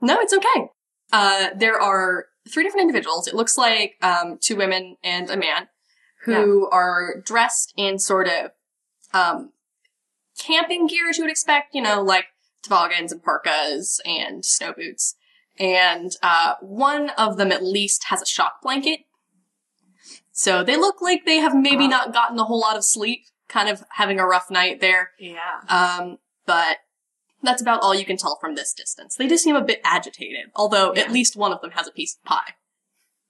[0.00, 0.68] No, it's okay.
[1.12, 3.26] Uh, there are three different individuals.
[3.28, 5.68] It looks like um, two women and a man
[6.24, 8.50] who are dressed in sort of
[9.12, 9.52] um,
[10.38, 11.74] camping gear, as you would expect.
[11.74, 12.26] You know, like
[12.62, 15.14] toboggans and parkas and snow boots.
[15.58, 19.00] And uh, one of them at least has a shock blanket.
[20.32, 21.90] So they look like they have maybe Wow.
[21.90, 25.10] not gotten a whole lot of sleep, kind of having a rough night there.
[25.18, 25.60] Yeah.
[25.68, 26.78] Um, but
[27.42, 29.14] that's about all you can tell from this distance.
[29.16, 31.02] They just seem a bit agitated, although Yeah.
[31.02, 32.54] at least one of them has a piece of pie.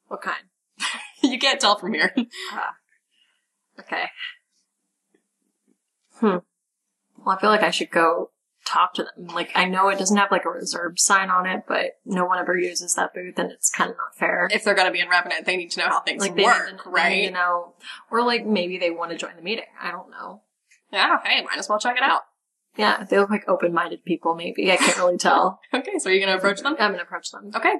[0.06, 0.44] What kind?
[1.22, 2.14] you can't tell from here.
[3.80, 4.04] Okay.
[6.16, 6.38] Hmm.
[7.24, 8.30] Well, I feel like I should go
[8.66, 9.26] talk to them.
[9.28, 12.38] Like, I know it doesn't have like a reserved sign on it, but no one
[12.38, 14.48] ever uses that booth, and it's kind of not fair.
[14.52, 16.82] if they're going to be in Revenant, they need to know how things like work,
[16.84, 17.26] to, right?
[17.26, 17.74] to know,
[18.10, 19.64] or like maybe they want to join the meeting.
[19.80, 20.42] I don't know.
[20.92, 22.22] Yeah, hey, might as well check it out.
[22.76, 24.34] Yeah, they look like open-minded people.
[24.34, 25.60] Maybe I can't really tell.
[25.74, 26.76] Okay, so are you gonna approach them?
[26.78, 27.50] I'm gonna approach them.
[27.54, 27.74] Okay.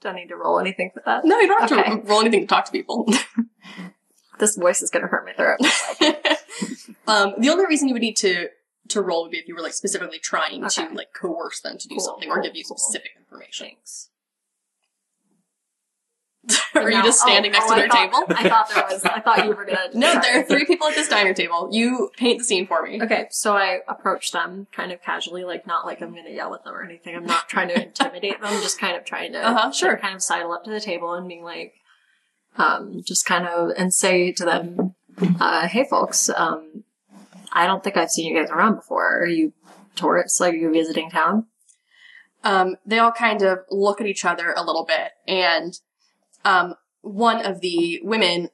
[0.00, 1.24] Do I need to roll anything for that?
[1.24, 2.00] No, you don't have Okay.
[2.02, 3.08] to roll anything to talk to people.
[4.38, 5.58] This voice is gonna hurt my throat.
[7.08, 8.48] um, the only reason you would need to
[8.88, 10.86] to roll would be if you were like specifically trying Okay.
[10.88, 12.76] to like coerce them to do Cool, something or give you cool.
[12.76, 13.66] specific information.
[13.68, 14.10] Thanks.
[16.76, 18.24] are you just standing Oh, next oh, to their thought- table?
[18.38, 19.04] I thought there was.
[19.04, 19.78] I thought you were gonna.
[19.94, 21.68] No, there are three people at this diner table.
[21.72, 23.02] You paint the scene for me.
[23.02, 26.62] Okay, so I approach them kind of casually, like not like I'm gonna yell at
[26.62, 27.16] them or anything.
[27.16, 29.96] I'm not trying to intimidate them, just kind of trying to Uh-huh, sure.
[29.96, 31.74] kind of sidle up to the table and being like,
[32.58, 34.94] um, just kind of and say to them,
[35.40, 36.84] uh, "Hey, folks, um,
[37.52, 39.18] I don't think I've seen you guys around before.
[39.18, 39.52] Are you
[39.94, 40.40] tourists?
[40.40, 41.46] Like, are you visiting town?"
[42.46, 45.78] um, they all kind of look at each other a little bit, and
[46.44, 48.50] um, one of the women,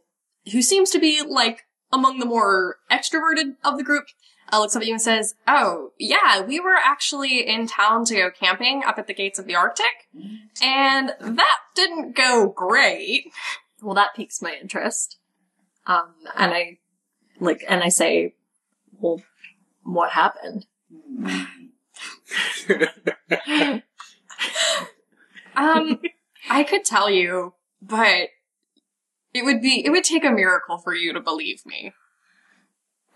[0.50, 4.06] who seems to be like among the more extroverted of the group,
[4.50, 8.14] uh, looks up at you and says, "Oh, yeah, we were actually in town to
[8.14, 10.08] go camping up at the gates of the Arctic,
[10.62, 13.30] and that didn't go great."
[13.82, 15.18] Well, that piques my interest.
[15.86, 16.78] Um, and I
[17.40, 18.34] like, and I say,
[18.98, 19.22] "Well,
[19.82, 20.66] what happened?"
[25.54, 26.00] Um,
[26.48, 28.28] I could tell you, but
[29.34, 31.92] it would be it would take a miracle for you to believe me.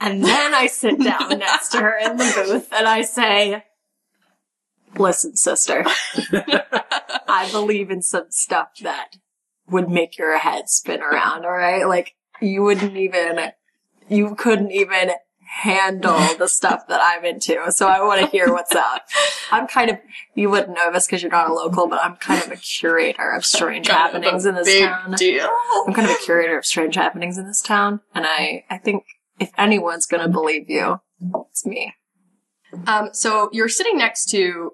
[0.00, 3.64] And then I sit down next to her in the booth and I say,
[4.98, 5.84] Listen, sister,
[7.28, 9.16] I believe in some stuff that
[9.68, 11.86] would make your head spin around, alright?
[11.86, 13.52] Like, you wouldn't even,
[14.08, 15.10] you couldn't even
[15.48, 17.56] handle the stuff that I'm into.
[17.70, 19.02] So I want to hear what's up.
[19.50, 19.98] I'm kind of,
[20.34, 23.30] you wouldn't know this because you're not a local, but I'm kind of a curator
[23.30, 25.12] of strange Kind of happenings in this town.
[25.16, 25.48] Deal.
[25.86, 29.04] I'm kind of a curator of strange happenings in this town, and I, I think
[29.38, 31.00] if anyone's gonna believe you,
[31.50, 31.94] it's me.
[32.86, 34.72] Um, so you're sitting next to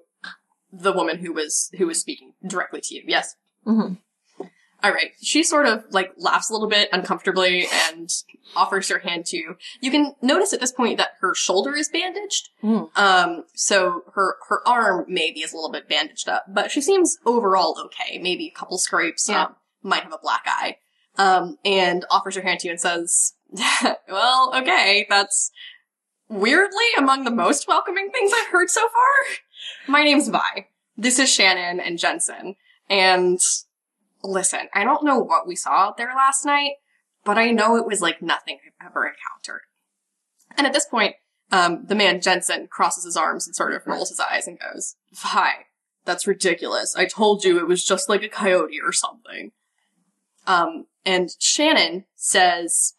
[0.71, 3.03] the woman who was who was speaking directly to you.
[3.05, 3.35] Yes.
[3.65, 3.99] Mhm.
[4.83, 5.11] All right.
[5.21, 8.09] She sort of like laughs a little bit uncomfortably and
[8.55, 9.55] offers her hand to you.
[9.79, 12.49] You can notice at this point that her shoulder is bandaged.
[12.61, 12.95] Mm.
[12.97, 17.17] Um, so her her arm maybe is a little bit bandaged up, but she seems
[17.25, 18.19] overall okay.
[18.19, 19.29] Maybe a couple scrapes.
[19.29, 19.45] Yeah.
[19.45, 20.77] Um, might have a black eye.
[21.15, 23.33] Um, and offers her hand to you and says,
[24.09, 25.51] "Well, okay, that's
[26.27, 29.35] weirdly among the most welcoming things I've heard so far.
[29.87, 30.67] My name's Vi.
[30.97, 32.55] This is Shannon and Jensen.
[32.89, 33.39] And
[34.23, 36.73] listen, I don't know what we saw out there last night,
[37.23, 39.61] but I know it was like nothing I've ever encountered.
[40.57, 41.15] And at this point,
[41.51, 44.95] um, the man Jensen crosses his arms and sort of rolls his eyes and goes,
[45.13, 45.51] Vi,
[46.05, 46.95] that's ridiculous.
[46.95, 49.51] I told you it was just like a coyote or something.
[50.45, 52.93] Um, and Shannon says,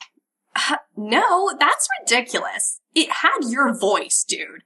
[0.54, 2.80] "Uh, no, that's ridiculous.
[2.94, 4.62] It had your voice, dude.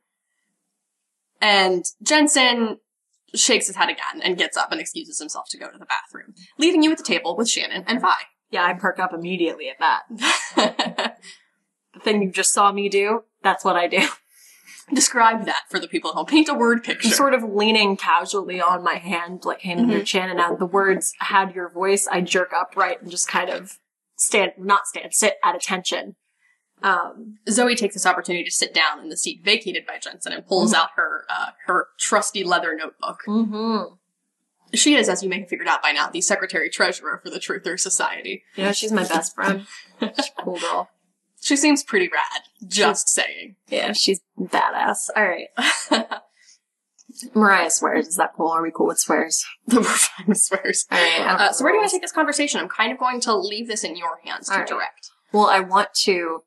[1.40, 2.78] And Jensen
[3.34, 6.34] shakes his head again and gets up and excuses himself to go to the bathroom,
[6.58, 8.14] leaving you at the table with Shannon and Vi.
[8.50, 11.18] Yeah, I perk up immediately at that.
[11.98, 14.06] The thing you just saw me do, that's what I do.
[14.94, 16.26] Describe that for the people at home.
[16.26, 17.08] Paint a word picture.
[17.08, 19.80] I'm sort of leaning casually on my hand, like mm-hmm.
[19.80, 20.58] handing chin, and out.
[20.58, 22.06] The words had your voice.
[22.06, 23.78] I jerk upright and just kind of
[24.16, 26.16] stand, not stand, sit at attention.
[26.82, 30.46] Um, Zoe takes this opportunity to sit down in the seat vacated by Jensen and
[30.46, 33.22] pulls out her uh, her trusty leather notebook.
[33.26, 33.94] mm-hmm.
[34.74, 37.38] She is, as you may have figured out by now, the secretary treasurer for the
[37.38, 38.42] Truther Society.
[38.54, 39.66] You know, she's my best friend.
[39.98, 40.90] She's a cool girl.
[41.40, 42.42] She seems pretty rad.
[42.68, 43.54] Just saying.
[43.68, 45.08] Yeah, she's badass.
[45.14, 45.46] All right.
[47.34, 48.06] Moriah swears.
[48.06, 48.48] Is that cool?
[48.48, 49.44] Are we cool with swears?
[49.66, 50.86] the fine with swears.
[50.90, 51.40] All right.
[51.40, 52.60] Uh, so where do you want to take this conversation?
[52.60, 54.66] I'm kind of going to leave this in your hands to right.
[54.66, 55.10] direct.
[55.32, 56.42] Well, I want to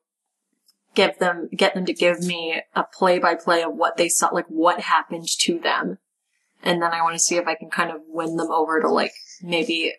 [0.96, 4.28] give them, get them to give me a play by play of what they saw,
[4.30, 5.98] like what happened to them.
[6.64, 8.88] And then I want to see if I can kind of win them over to
[8.90, 9.94] like, maybe,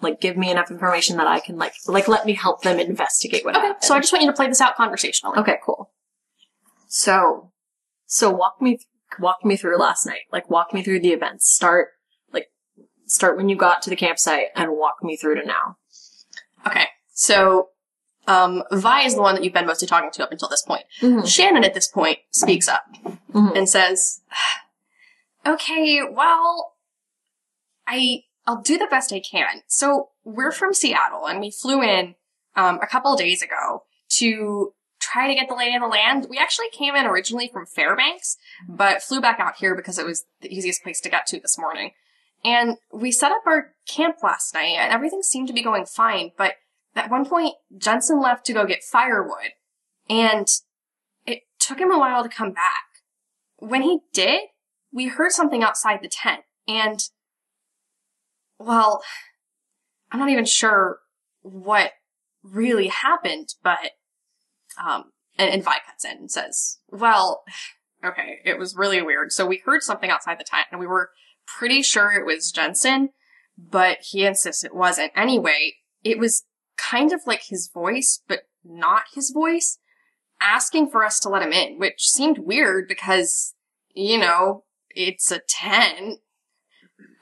[0.00, 3.44] like give me enough information that I can like, like let me help them investigate
[3.44, 3.84] what Okay, happened.
[3.84, 5.38] so I just want you to play this out conversationally.
[5.38, 5.90] Okay, cool.
[6.88, 7.52] So,
[8.06, 8.80] so walk me,
[9.20, 10.22] walk me through last night.
[10.32, 11.48] Like walk me through the events.
[11.48, 11.90] Start,
[12.32, 12.48] like,
[13.06, 15.76] start when you got to the campsite and walk me through to now.
[16.66, 17.68] Okay, so
[18.26, 20.84] um, Vi is the one that you've been mostly talking to up until this point.
[21.00, 21.26] Mhm.
[21.28, 22.84] Shannon at this point speaks up
[23.32, 23.56] Mhm.
[23.56, 24.20] and says,
[25.46, 26.74] "Okay, well,
[27.86, 29.62] I I'll do the best I can.
[29.68, 32.16] So we're from Seattle, and we flew in
[32.56, 33.84] um, a couple days ago
[34.18, 36.26] to try to get the lay of the land.
[36.28, 38.36] We actually came in originally from Fairbanks,
[38.68, 41.56] but flew back out here because it was the easiest place to get to this
[41.58, 41.92] morning.
[42.44, 46.32] And we set up our camp last night, and everything seemed to be going fine.
[46.36, 46.54] But
[46.94, 49.52] at one point, Jensen left to go get firewood,
[50.08, 50.46] and
[51.26, 52.84] it took him a while to come back.
[53.58, 54.40] when he did,
[54.92, 56.98] we heard something outside the tent, and
[58.58, 59.02] well,
[60.10, 60.98] I'm not even sure
[61.40, 61.92] what
[62.42, 63.92] really happened, but
[64.84, 67.42] um, and, and Vi cuts in and says, "Well,
[68.04, 69.32] okay, it was really weird.
[69.32, 71.10] So we heard something outside the tent, and we were
[71.46, 73.10] pretty sure it was Jensen,
[73.56, 75.12] but he insists it wasn't.
[75.14, 76.44] Anyway, it was
[76.76, 79.78] kind of like his voice, but not his voice,
[80.40, 83.54] asking for us to let him in, which seemed weird because,
[83.94, 86.20] you know, it's a tent.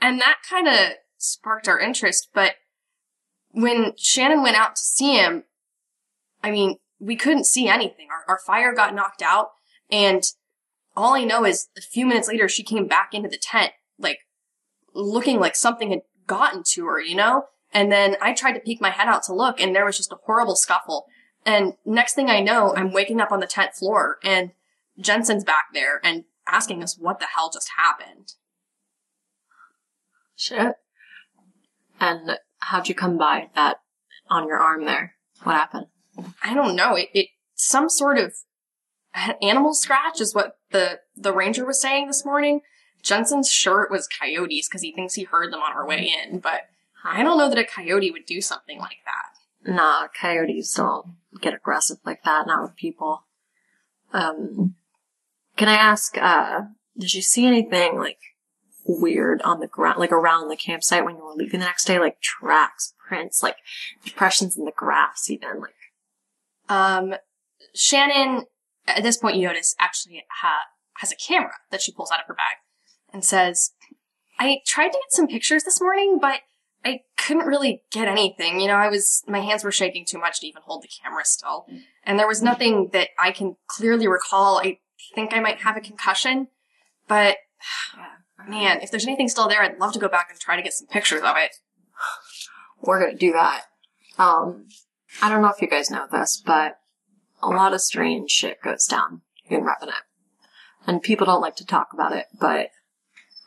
[0.01, 2.55] And that kind of sparked our interest, but
[3.51, 5.45] when Shannon went out to see him,
[6.43, 8.09] I mean, we couldn't see anything.
[8.11, 9.49] Our, our fire got knocked out,
[9.91, 10.23] and
[10.97, 14.19] all I know is a few minutes later, she came back into the tent, like,
[14.95, 17.45] looking like something had gotten to her, you know?
[17.73, 20.13] And then I tried to peek my head out to look, and there was just
[20.13, 21.07] a horrible scuffle.
[21.47, 24.51] And next thing I know, I'm waking up on the tent floor, and
[24.99, 28.35] Jensen's back there and asking us what the hell just happened.
[30.37, 30.77] Shit.
[32.01, 33.81] And how'd you come by that
[34.29, 35.15] on your arm there?
[35.43, 35.87] What happened?
[36.43, 36.95] I don't know.
[36.97, 38.35] It, it some sort of
[39.43, 42.61] animal scratch is what the the ranger was saying this morning.
[43.03, 46.39] Jensen's sure it was coyotes because he thinks he heard them on our way in,
[46.41, 46.63] but
[47.05, 49.71] I don't know that a coyote would do something like that.
[49.73, 53.25] Nah, coyotes don't get aggressive like that, not with people.
[54.13, 54.75] Um,
[55.57, 56.63] can I ask, uh,
[56.99, 58.19] did you see anything, like,
[58.87, 61.99] weird on the ground, like around the campsite when you were leaving the next day?
[61.99, 63.57] Like tracks, prints, like
[64.05, 65.75] depressions in the grass even, like,
[66.69, 67.15] Um,
[67.75, 68.47] Shannon,
[68.87, 72.27] at this point, you notice actually ha- has a camera that she pulls out of
[72.27, 72.57] her bag
[73.13, 73.73] and says,
[74.39, 76.41] "I tried to get some pictures this morning, but
[76.85, 78.61] I couldn't really get anything.
[78.61, 81.25] You know, I was my hands were shaking too much to even hold the camera
[81.25, 81.67] still,
[82.05, 84.59] and there was nothing that I can clearly recall.
[84.59, 84.79] I
[85.15, 86.49] think I might have a concussion,
[87.09, 87.37] but."
[88.49, 90.73] Man, if there's anything still there, I'd love to go back and try to get
[90.73, 91.57] some pictures of it.
[92.81, 93.65] we're gonna do that.
[94.19, 94.69] Um,
[95.21, 96.79] I don't know if you guys know this, but
[97.43, 100.05] a lot of strange shit goes down in Revenant.
[100.87, 102.69] And people don't like to talk about it, but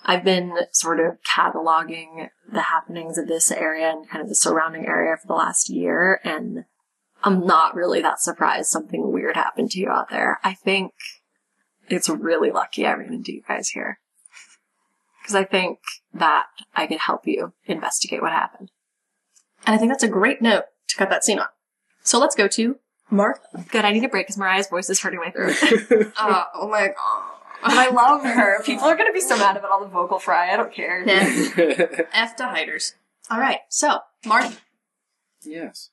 [0.05, 4.85] I've been sort of cataloging the happenings of this area and kind of the surrounding
[4.85, 6.65] area for the last year, and
[7.23, 10.39] I'm not really that surprised something weird happened to you out there.
[10.43, 10.91] I think
[11.89, 13.99] it's really lucky I ran into you guys here.
[15.21, 15.79] Because I think
[16.13, 18.71] that I could help you investigate what happened.
[19.65, 21.47] And I think that's a great note to cut that scene on.
[22.03, 22.75] So let's go to
[23.09, 23.63] Martha.
[23.69, 25.55] Good, I need a break because Moriah's voice is hurting my throat.
[26.17, 27.32] Uh, oh my god.
[27.63, 28.61] But I love her.
[28.63, 30.51] People are gonna be so mad about all the vocal fry.
[30.51, 31.03] I don't care.
[32.13, 32.95] F to hiders.
[33.29, 34.57] All right, so Martha,
[35.43, 35.89] yes.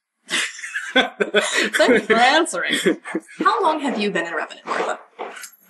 [0.92, 2.74] thank you for answering.
[3.38, 4.98] How long have you been in Revenant, Martha?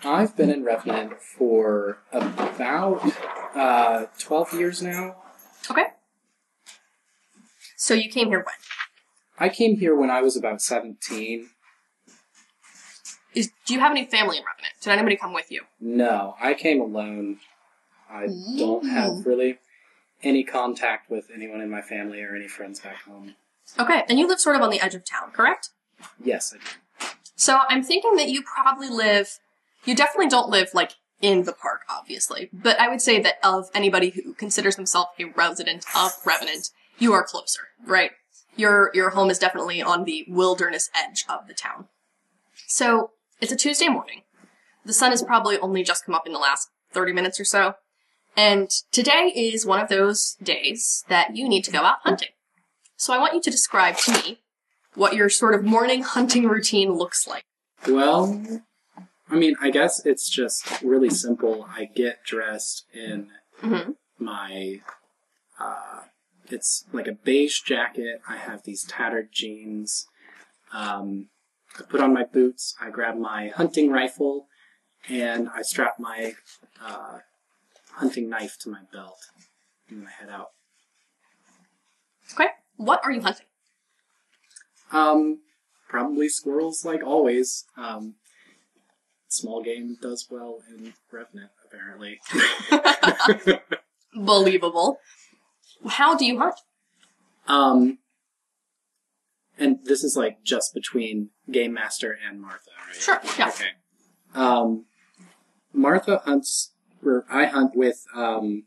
[0.03, 3.03] I've been in Revenant for about
[3.55, 5.17] uh, 12 years now.
[5.71, 5.85] Okay.
[7.77, 8.55] So you came here when?
[9.39, 11.49] I came here when I was about 17.
[13.35, 14.75] Is do you have any family in Revenant?
[14.81, 15.63] Did anybody come with you?
[15.81, 17.39] No, I came alone.
[18.11, 19.59] I don't have really
[20.23, 23.37] any contact with anyone in my family or any friends back home.
[23.79, 25.71] Okay, and you live sort of on the edge of town, correct?
[26.23, 27.07] Yes, I do.
[27.37, 29.39] So I'm thinking that you probably live.
[29.85, 33.71] You definitely don't live like in the park, obviously, but I would say that of
[33.75, 38.11] anybody who considers themselves a resident of Revenant, you are closer, right?
[38.57, 41.87] Your your home is definitely on the wilderness edge of the town.
[42.67, 43.11] So
[43.41, 44.23] it's a Tuesday morning.
[44.85, 47.75] The sun has probably only just come up in the last 30 minutes or so.
[48.37, 52.29] And today is one of those days that you need to go out hunting.
[52.97, 54.41] So I want you to describe to me
[54.95, 57.45] what your sort of morning hunting routine looks like.
[57.89, 58.43] Well,
[59.29, 61.67] I mean, I guess it's just really simple.
[61.69, 63.31] I get dressed in
[63.63, 63.97] Mhm.
[64.19, 64.81] my,
[65.59, 66.03] uh,
[66.49, 68.21] it's like a beige jacket.
[68.29, 70.07] I have these tattered jeans.
[70.73, 71.29] Um,
[71.79, 72.75] I put on my boots.
[72.81, 74.47] I grab my hunting rifle,
[75.09, 76.35] and I strap my
[76.85, 77.19] uh,
[77.93, 79.19] hunting knife to my belt,
[79.89, 80.49] and I head out.
[82.35, 82.49] Okay?
[82.77, 83.47] What are you hunting?
[84.93, 85.41] Um,
[85.89, 87.65] probably squirrels, like always.
[87.77, 88.15] Um,
[89.29, 92.21] small game does well in Revenant, apparently.
[94.15, 94.99] Believable.
[95.89, 96.57] How do you hunt?
[97.47, 97.99] um,
[99.61, 102.97] and this is like just between Game Master and Martha, right?
[102.97, 103.49] Sure, yeah.
[103.49, 103.69] Okay.
[104.35, 104.87] Um,
[105.73, 106.73] Martha hunts,
[107.05, 108.65] or I hunt with, um,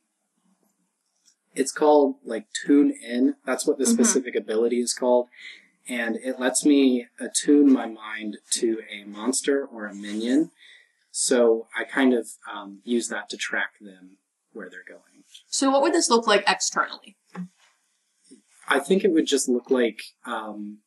[1.55, 3.35] it's called like Tune In.
[3.45, 3.93] That's what the Mhm.
[3.93, 5.27] specific ability is called.
[5.87, 10.51] And it lets me attune my mind to a monster or a minion.
[11.11, 14.17] So I kind of um, use that to track them
[14.53, 15.23] where they're going.
[15.47, 17.17] So what would this look like externally?
[18.73, 20.79] I think it would just look like um,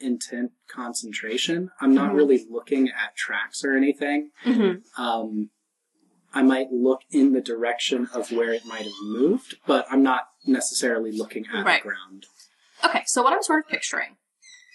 [0.00, 1.70] intent concentration.
[1.80, 2.16] I'm not Mhm.
[2.16, 4.30] really looking at tracks or anything.
[4.44, 5.02] Mm-hmm.
[5.02, 5.50] Um,
[6.34, 10.24] I might look in the direction of where it might have moved, but I'm not
[10.44, 11.82] necessarily looking at Right.
[11.82, 12.26] the ground.
[12.84, 14.16] Okay, so what I'm sort of picturing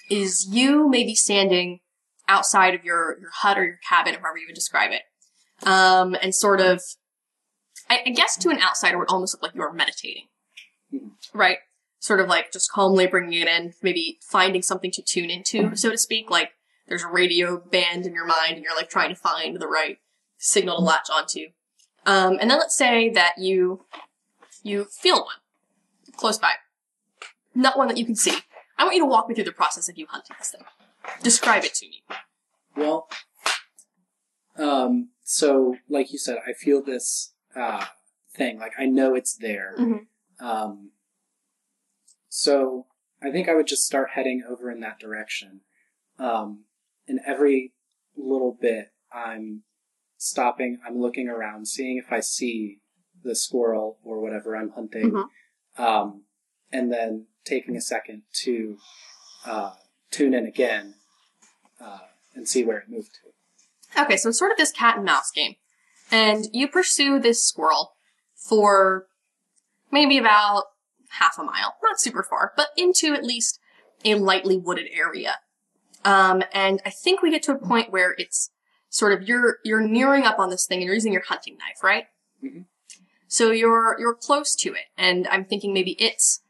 [0.09, 1.81] is you maybe standing
[2.27, 5.03] outside of your, your hut or your cabin, or however you would describe it,
[5.67, 6.81] um, and sort of,
[7.89, 10.29] I, I guess to an outsider it would almost look like you are meditating,
[10.91, 11.11] Mhm.
[11.33, 11.59] right?
[12.01, 15.91] Sort of like just calmly bringing it in, maybe finding something to tune into, so
[15.91, 16.31] to speak.
[16.31, 16.49] Like
[16.87, 19.99] there's a radio band in your mind, and you're like trying to find the right
[20.39, 21.49] signal to latch onto.
[22.07, 23.85] Um, and then let's say that you
[24.63, 25.35] you feel one
[26.17, 26.53] close by
[27.53, 28.35] not one that you can see.
[28.79, 30.63] I want you to walk me through the process of you hunting this thing.
[31.21, 32.03] Describe it to me.
[32.75, 33.07] Well,
[34.57, 37.85] um, so like you said, I feel this uh,
[38.33, 38.57] thing.
[38.57, 39.75] Like I know it's there.
[39.77, 40.07] Mhm.
[40.39, 40.91] Um,
[42.33, 42.85] so
[43.21, 45.61] I think I would just start heading over in that direction.
[46.17, 46.63] Um,
[47.05, 47.73] and every
[48.15, 49.63] little bit, I'm
[50.15, 50.79] stopping.
[50.87, 52.79] I'm looking around, seeing if I see
[53.21, 55.11] the squirrel or whatever I'm hunting.
[55.11, 55.29] Mhm.
[55.77, 56.23] Um,
[56.71, 58.77] and then taking a second to
[59.45, 59.73] uh,
[60.09, 60.95] tune in again
[61.81, 61.99] uh,
[62.33, 64.01] and see where it moved to.
[64.03, 65.55] Okay, so it's sort of this cat and mouse game.
[66.09, 67.97] And you pursue this squirrel
[68.35, 69.07] for
[69.91, 70.70] maybe about
[71.19, 71.75] half a mile.
[71.83, 73.59] Not super far, but into at least
[74.03, 75.35] a lightly wooded area.
[76.03, 78.49] Um, and I think we get to a point where it's
[78.89, 81.83] sort of you're you're nearing up on this thing and you're using your hunting knife,
[81.83, 82.05] right?
[82.43, 82.65] Mhm.
[83.27, 86.41] So you're you're close to it, and I'm thinking maybe it's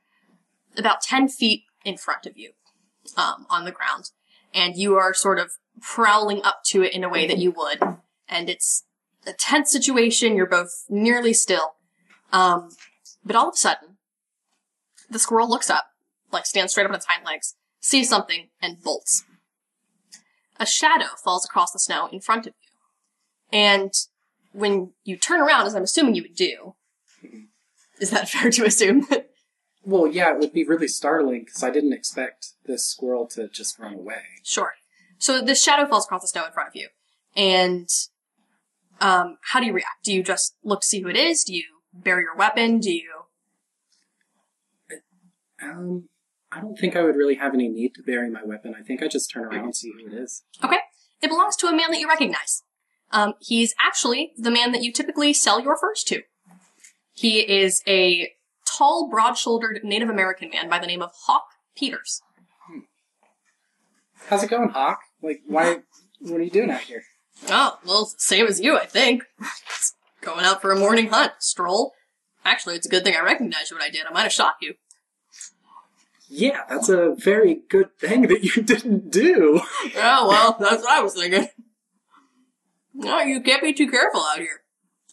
[0.77, 2.53] about ten feet in front of you,
[3.17, 4.11] um, on the ground,
[4.53, 5.51] and you are sort of
[5.81, 7.79] prowling up to it in a way that you would,
[8.27, 8.85] and it's
[9.27, 10.35] a tense situation.
[10.35, 11.75] You're both nearly still,
[12.31, 12.69] um,
[13.23, 13.90] but all of a sudden,
[15.11, 15.85] the squirrel looks up,
[16.31, 19.23] like stands straight up on its hind legs, sees something, and bolts.
[20.59, 23.93] A shadow falls across the snow in front of you, and
[24.53, 26.75] when you turn around, as I'm assuming you would do,
[27.99, 29.07] is that fair to assume?
[29.83, 33.79] Well, yeah, it would be really startling because I didn't expect this squirrel to just
[33.79, 34.21] run away.
[34.43, 34.73] Sure.
[35.17, 36.89] So this shadow falls across the snow in front of you,
[37.35, 37.89] and
[38.99, 40.03] um, how do you react?
[40.03, 41.43] Do you just look to see who it is?
[41.43, 42.79] Do you bury your weapon?
[42.79, 43.20] Do you?
[45.63, 46.09] Um,
[46.51, 48.75] I don't think I would really have any need to bury my weapon.
[48.77, 50.43] I think I just turn around and see who it is.
[50.63, 50.79] Okay.
[51.21, 52.63] It belongs to a man that you recognize.
[53.11, 56.23] Um, he's actually the man that you typically sell your furs to.
[57.13, 58.31] He is a
[58.65, 61.43] tall, broad-shouldered Native American man by the name of Hawk
[61.75, 62.21] Peters.
[64.27, 64.99] How's it going, Hawk?
[65.21, 65.79] Like, why?
[66.19, 67.03] What are you doing out here?
[67.49, 69.23] Oh, well, same as you, I think.
[70.21, 71.93] Going out for a morning hunt, stroll.
[72.45, 74.05] Actually, it's a good thing I recognized what I did.
[74.05, 74.75] I might have shot you.
[76.33, 79.59] Yeah, that's a very good thing that you didn't do.
[79.97, 81.49] Oh, well, that's what I was thinking.
[82.93, 84.61] No, you can't be too careful out here.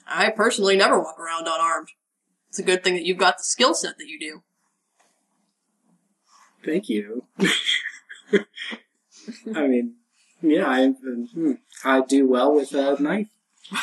[0.06, 1.88] I personally never walk around unarmed.
[2.50, 4.42] It's a good thing that you've got the skill set that you do.
[6.64, 7.24] Thank you.
[9.54, 9.96] I mean,
[10.40, 11.54] yeah, I hmm,
[11.84, 13.28] I do well with a knife.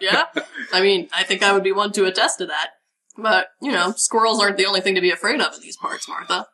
[0.00, 0.26] Yeah?
[0.72, 2.75] I mean, I think I would be one to attest to that.
[3.18, 6.08] But, you know, squirrels aren't the only thing to be afraid of in these parts,
[6.08, 6.46] Martha.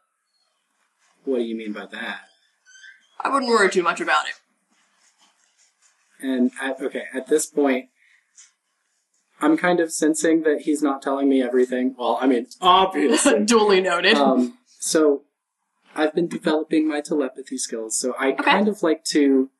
[1.25, 2.21] What do you mean by that?
[3.21, 4.35] I wouldn't worry too much about it.
[6.25, 7.87] And at, okay, at this point,
[9.41, 11.97] I'm kind of sensing that he's not telling me everything.
[11.99, 13.41] Well, I mean, obviously.
[13.45, 14.17] Duly noted.
[14.17, 15.23] um, so
[15.97, 18.45] I've been developing my telepathy skills, so I Okay.
[18.45, 19.51] kind of like to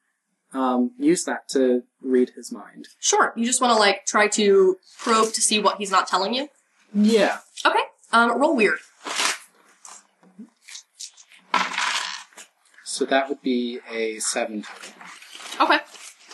[0.53, 2.89] um, use that to read his mind.
[3.01, 6.33] Sure, you just want to, like, try to probe to see what he's not telling
[6.35, 6.49] you?
[6.95, 7.39] Yeah.
[7.65, 7.83] Okay,
[8.13, 8.79] um, roll weird.
[12.85, 14.65] So that would be a seven.
[15.61, 15.79] Okay.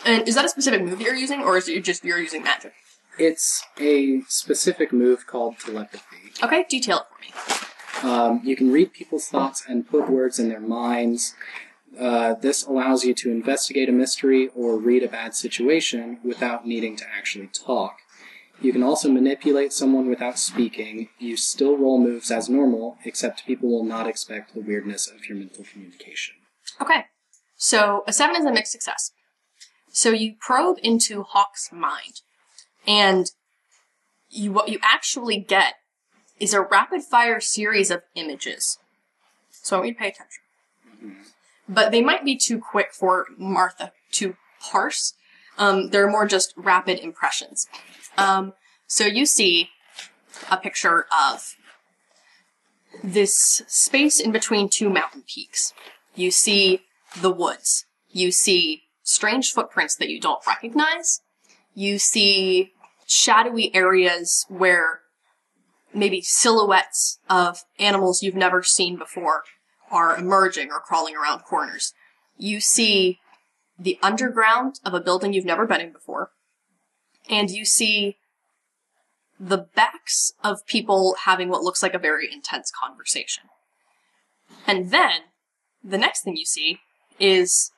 [0.05, 2.73] And is that a specific move you're using, or is it just you're using magic?
[3.17, 6.31] It's a specific move called telepathy.
[6.43, 8.11] Okay, detail it for me.
[8.11, 11.33] Um, you can read people's thoughts and put words in their minds.
[11.99, 16.95] Uh, this allows you to investigate a mystery or read a bad situation without needing
[16.95, 17.97] to actually talk.
[18.61, 21.09] You can also manipulate someone without speaking.
[21.17, 25.37] You still roll moves as normal, except people will not expect the weirdness of your
[25.37, 26.35] mental communication.
[26.81, 27.05] Okay.
[27.55, 29.11] So a seven is a mixed success.
[29.91, 32.21] So you probe into Hawk's mind,
[32.85, 33.31] and
[34.29, 35.75] you what you actually get
[36.39, 38.77] is a rapid fire series of images.
[39.51, 40.43] So I want you to pay attention.
[41.67, 45.13] But they might be too quick for Martha to parse.
[45.57, 47.67] Um, they're more just rapid impressions.
[48.19, 48.53] Um,
[48.87, 49.69] so you see
[50.49, 51.55] a picture of
[53.03, 55.73] this space in between two mountain peaks.
[56.15, 56.81] You see
[57.21, 57.85] the woods.
[58.09, 61.21] You see strange footprints that you don't recognize.
[61.73, 62.73] You see
[63.05, 65.01] shadowy areas where
[65.93, 69.43] maybe silhouettes of animals you've never seen before
[69.91, 71.93] are emerging or crawling around corners.
[72.37, 73.19] You see
[73.77, 76.31] the underground of a building you've never been in before.
[77.29, 78.17] And you see
[79.39, 83.43] the backs of people having what looks like a very intense conversation.
[84.67, 85.21] And then
[85.83, 86.79] the next thing you see
[87.19, 87.71] is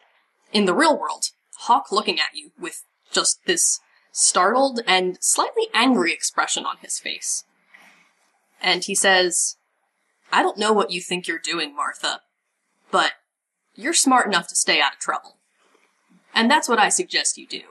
[0.51, 1.25] in the real world,
[1.57, 3.79] Hawk looking at you with just this
[4.11, 7.43] startled and slightly angry expression on his face.
[8.61, 9.57] And he says,
[10.31, 12.21] I don't know what you think you're doing, Martha,
[12.89, 13.13] but
[13.75, 15.37] you're smart enough to stay out of trouble.
[16.33, 17.61] And that's what I suggest you do.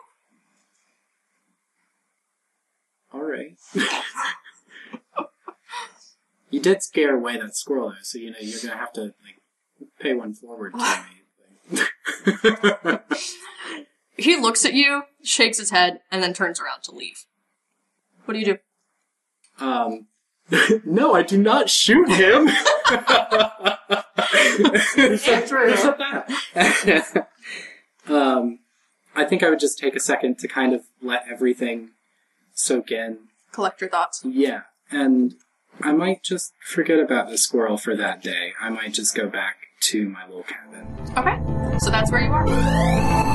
[3.13, 5.27] All right.
[6.51, 9.41] you did scare away that squirrel, though, so you know you're gonna have to like
[9.99, 11.05] pay one forward to
[11.73, 12.99] me.
[14.21, 17.25] He looks at you, shakes his head, and then turns around to leave.
[18.27, 18.59] What do you do?
[19.65, 20.09] um,
[20.85, 22.49] no, I do not shoot him.
[25.27, 25.75] Andrew.
[28.09, 28.59] um,
[29.15, 31.93] I think I would just take a second to kind of let everything
[32.53, 33.19] soak in.
[33.53, 34.23] Collect your thoughts.
[34.25, 35.35] Yeah, and
[35.81, 38.53] I might just forget about the squirrel for that day.
[38.61, 40.87] I might just go back to my little cabin.
[41.17, 43.30] Okay, so that's where you are.